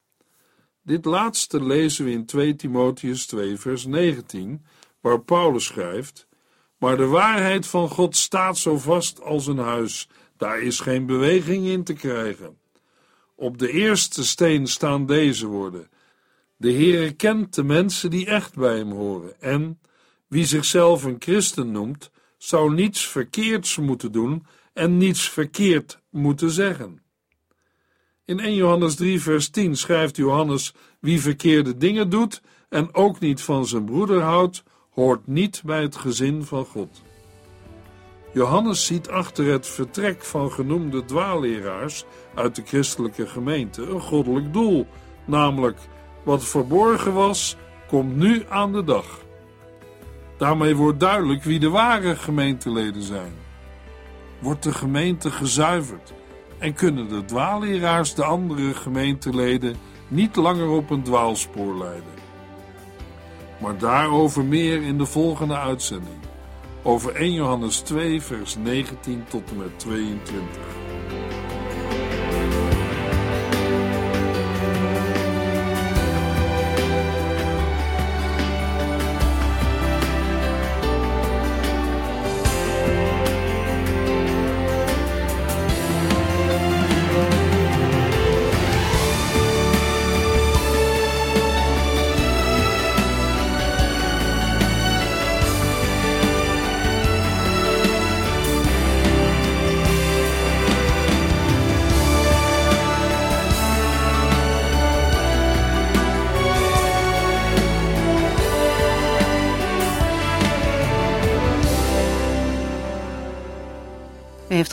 Dit 0.82 1.04
laatste 1.04 1.64
lezen 1.64 2.04
we 2.04 2.10
in 2.10 2.26
2 2.26 2.56
Timotheus 2.56 3.26
2 3.26 3.56
vers 3.56 3.86
19, 3.86 4.64
waar 5.00 5.20
Paulus 5.20 5.64
schrijft: 5.64 6.28
Maar 6.80 6.96
de 6.96 7.06
waarheid 7.06 7.66
van 7.66 7.88
God 7.88 8.16
staat 8.16 8.58
zo 8.58 8.78
vast 8.78 9.22
als 9.22 9.46
een 9.46 9.58
huis, 9.58 10.08
daar 10.36 10.60
is 10.60 10.80
geen 10.80 11.06
beweging 11.06 11.66
in 11.66 11.84
te 11.84 11.92
krijgen. 11.92 12.58
Op 13.34 13.58
de 13.58 13.70
eerste 13.70 14.24
steen 14.24 14.66
staan 14.66 15.06
deze 15.06 15.46
woorden: 15.46 15.88
De 16.56 16.72
Heere 16.72 17.12
kent 17.12 17.54
de 17.54 17.62
mensen 17.62 18.10
die 18.10 18.26
echt 18.26 18.54
bij 18.54 18.76
hem 18.76 18.90
horen, 18.92 19.40
en 19.40 19.80
wie 20.26 20.44
zichzelf 20.44 21.04
een 21.04 21.16
christen 21.18 21.70
noemt, 21.70 22.10
zou 22.36 22.74
niets 22.74 23.06
verkeerds 23.06 23.76
moeten 23.76 24.12
doen 24.12 24.46
en 24.72 24.96
niets 24.96 25.28
verkeerd 25.28 26.00
moeten 26.10 26.50
zeggen. 26.50 27.02
In 28.24 28.40
1 28.40 28.54
Johannes 28.54 28.94
3, 28.94 29.20
vers 29.20 29.48
10 29.48 29.76
schrijft 29.76 30.16
Johannes: 30.16 30.74
Wie 31.00 31.20
verkeerde 31.20 31.76
dingen 31.76 32.10
doet 32.10 32.42
en 32.68 32.94
ook 32.94 33.20
niet 33.20 33.40
van 33.40 33.66
zijn 33.66 33.84
broeder 33.84 34.20
houdt, 34.20 34.62
hoort 35.00 35.26
niet 35.26 35.62
bij 35.64 35.82
het 35.82 35.96
gezin 35.96 36.44
van 36.44 36.64
God. 36.64 37.02
Johannes 38.32 38.86
ziet 38.86 39.08
achter 39.08 39.46
het 39.46 39.66
vertrek 39.66 40.24
van 40.24 40.52
genoemde 40.52 41.04
dwaalleraars 41.04 42.04
uit 42.34 42.56
de 42.56 42.62
christelijke 42.64 43.26
gemeente 43.26 43.82
een 43.82 44.00
goddelijk 44.00 44.52
doel, 44.52 44.86
namelijk 45.24 45.78
wat 46.22 46.44
verborgen 46.44 47.12
was, 47.12 47.56
komt 47.88 48.16
nu 48.16 48.44
aan 48.48 48.72
de 48.72 48.84
dag. 48.84 49.20
Daarmee 50.38 50.76
wordt 50.76 51.00
duidelijk 51.00 51.42
wie 51.42 51.58
de 51.58 51.70
ware 51.70 52.16
gemeenteleden 52.16 53.02
zijn. 53.02 53.32
Wordt 54.38 54.62
de 54.62 54.72
gemeente 54.72 55.30
gezuiverd 55.30 56.12
en 56.58 56.74
kunnen 56.74 57.08
de 57.08 57.24
dwaalleraars 57.24 58.14
de 58.14 58.24
andere 58.24 58.74
gemeenteleden 58.74 59.76
niet 60.08 60.36
langer 60.36 60.68
op 60.68 60.90
een 60.90 61.02
dwaalspoor 61.02 61.78
leiden. 61.78 62.19
Maar 63.60 63.78
daarover 63.78 64.44
meer 64.44 64.82
in 64.82 64.98
de 64.98 65.06
volgende 65.06 65.56
uitzending. 65.56 66.18
Over 66.82 67.14
1 67.14 67.32
Johannes 67.32 67.78
2, 67.78 68.22
vers 68.22 68.56
19 68.56 69.24
tot 69.28 69.50
en 69.50 69.56
met 69.56 69.78
22. 69.78 70.79